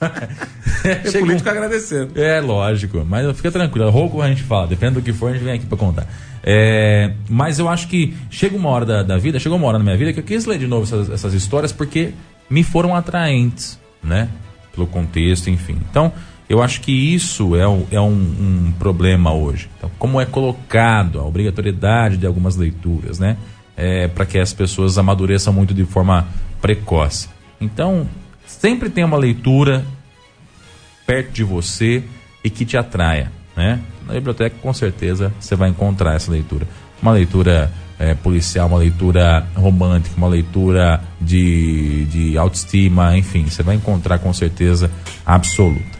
[0.82, 2.18] É político agradecendo.
[2.18, 3.04] É, lógico.
[3.06, 3.90] Mas fica tranquilo.
[3.90, 4.66] Rouco a gente fala.
[4.66, 6.06] Depende do que for, a gente vem aqui pra contar.
[6.42, 9.84] É, mas eu acho que chega uma hora da, da vida, chegou uma hora na
[9.84, 12.14] minha vida que eu quis ler de novo essas, essas histórias porque
[12.48, 14.28] me foram atraentes, né?
[14.74, 15.78] Pelo contexto, enfim.
[15.90, 16.10] Então,
[16.48, 19.68] eu acho que isso é, um, é um, um problema hoje.
[19.76, 23.36] Então, como é colocado a obrigatoriedade de algumas leituras, né?
[23.82, 26.28] É, para que as pessoas amadureçam muito de forma
[26.60, 27.30] precoce.
[27.58, 28.06] Então,
[28.46, 29.86] sempre tem uma leitura
[31.06, 32.04] perto de você
[32.44, 33.80] e que te atraia, né?
[34.06, 36.68] Na biblioteca, com certeza, você vai encontrar essa leitura.
[37.00, 43.76] Uma leitura é, policial, uma leitura romântica, uma leitura de, de autoestima, enfim, você vai
[43.76, 44.90] encontrar com certeza
[45.24, 45.99] absoluta.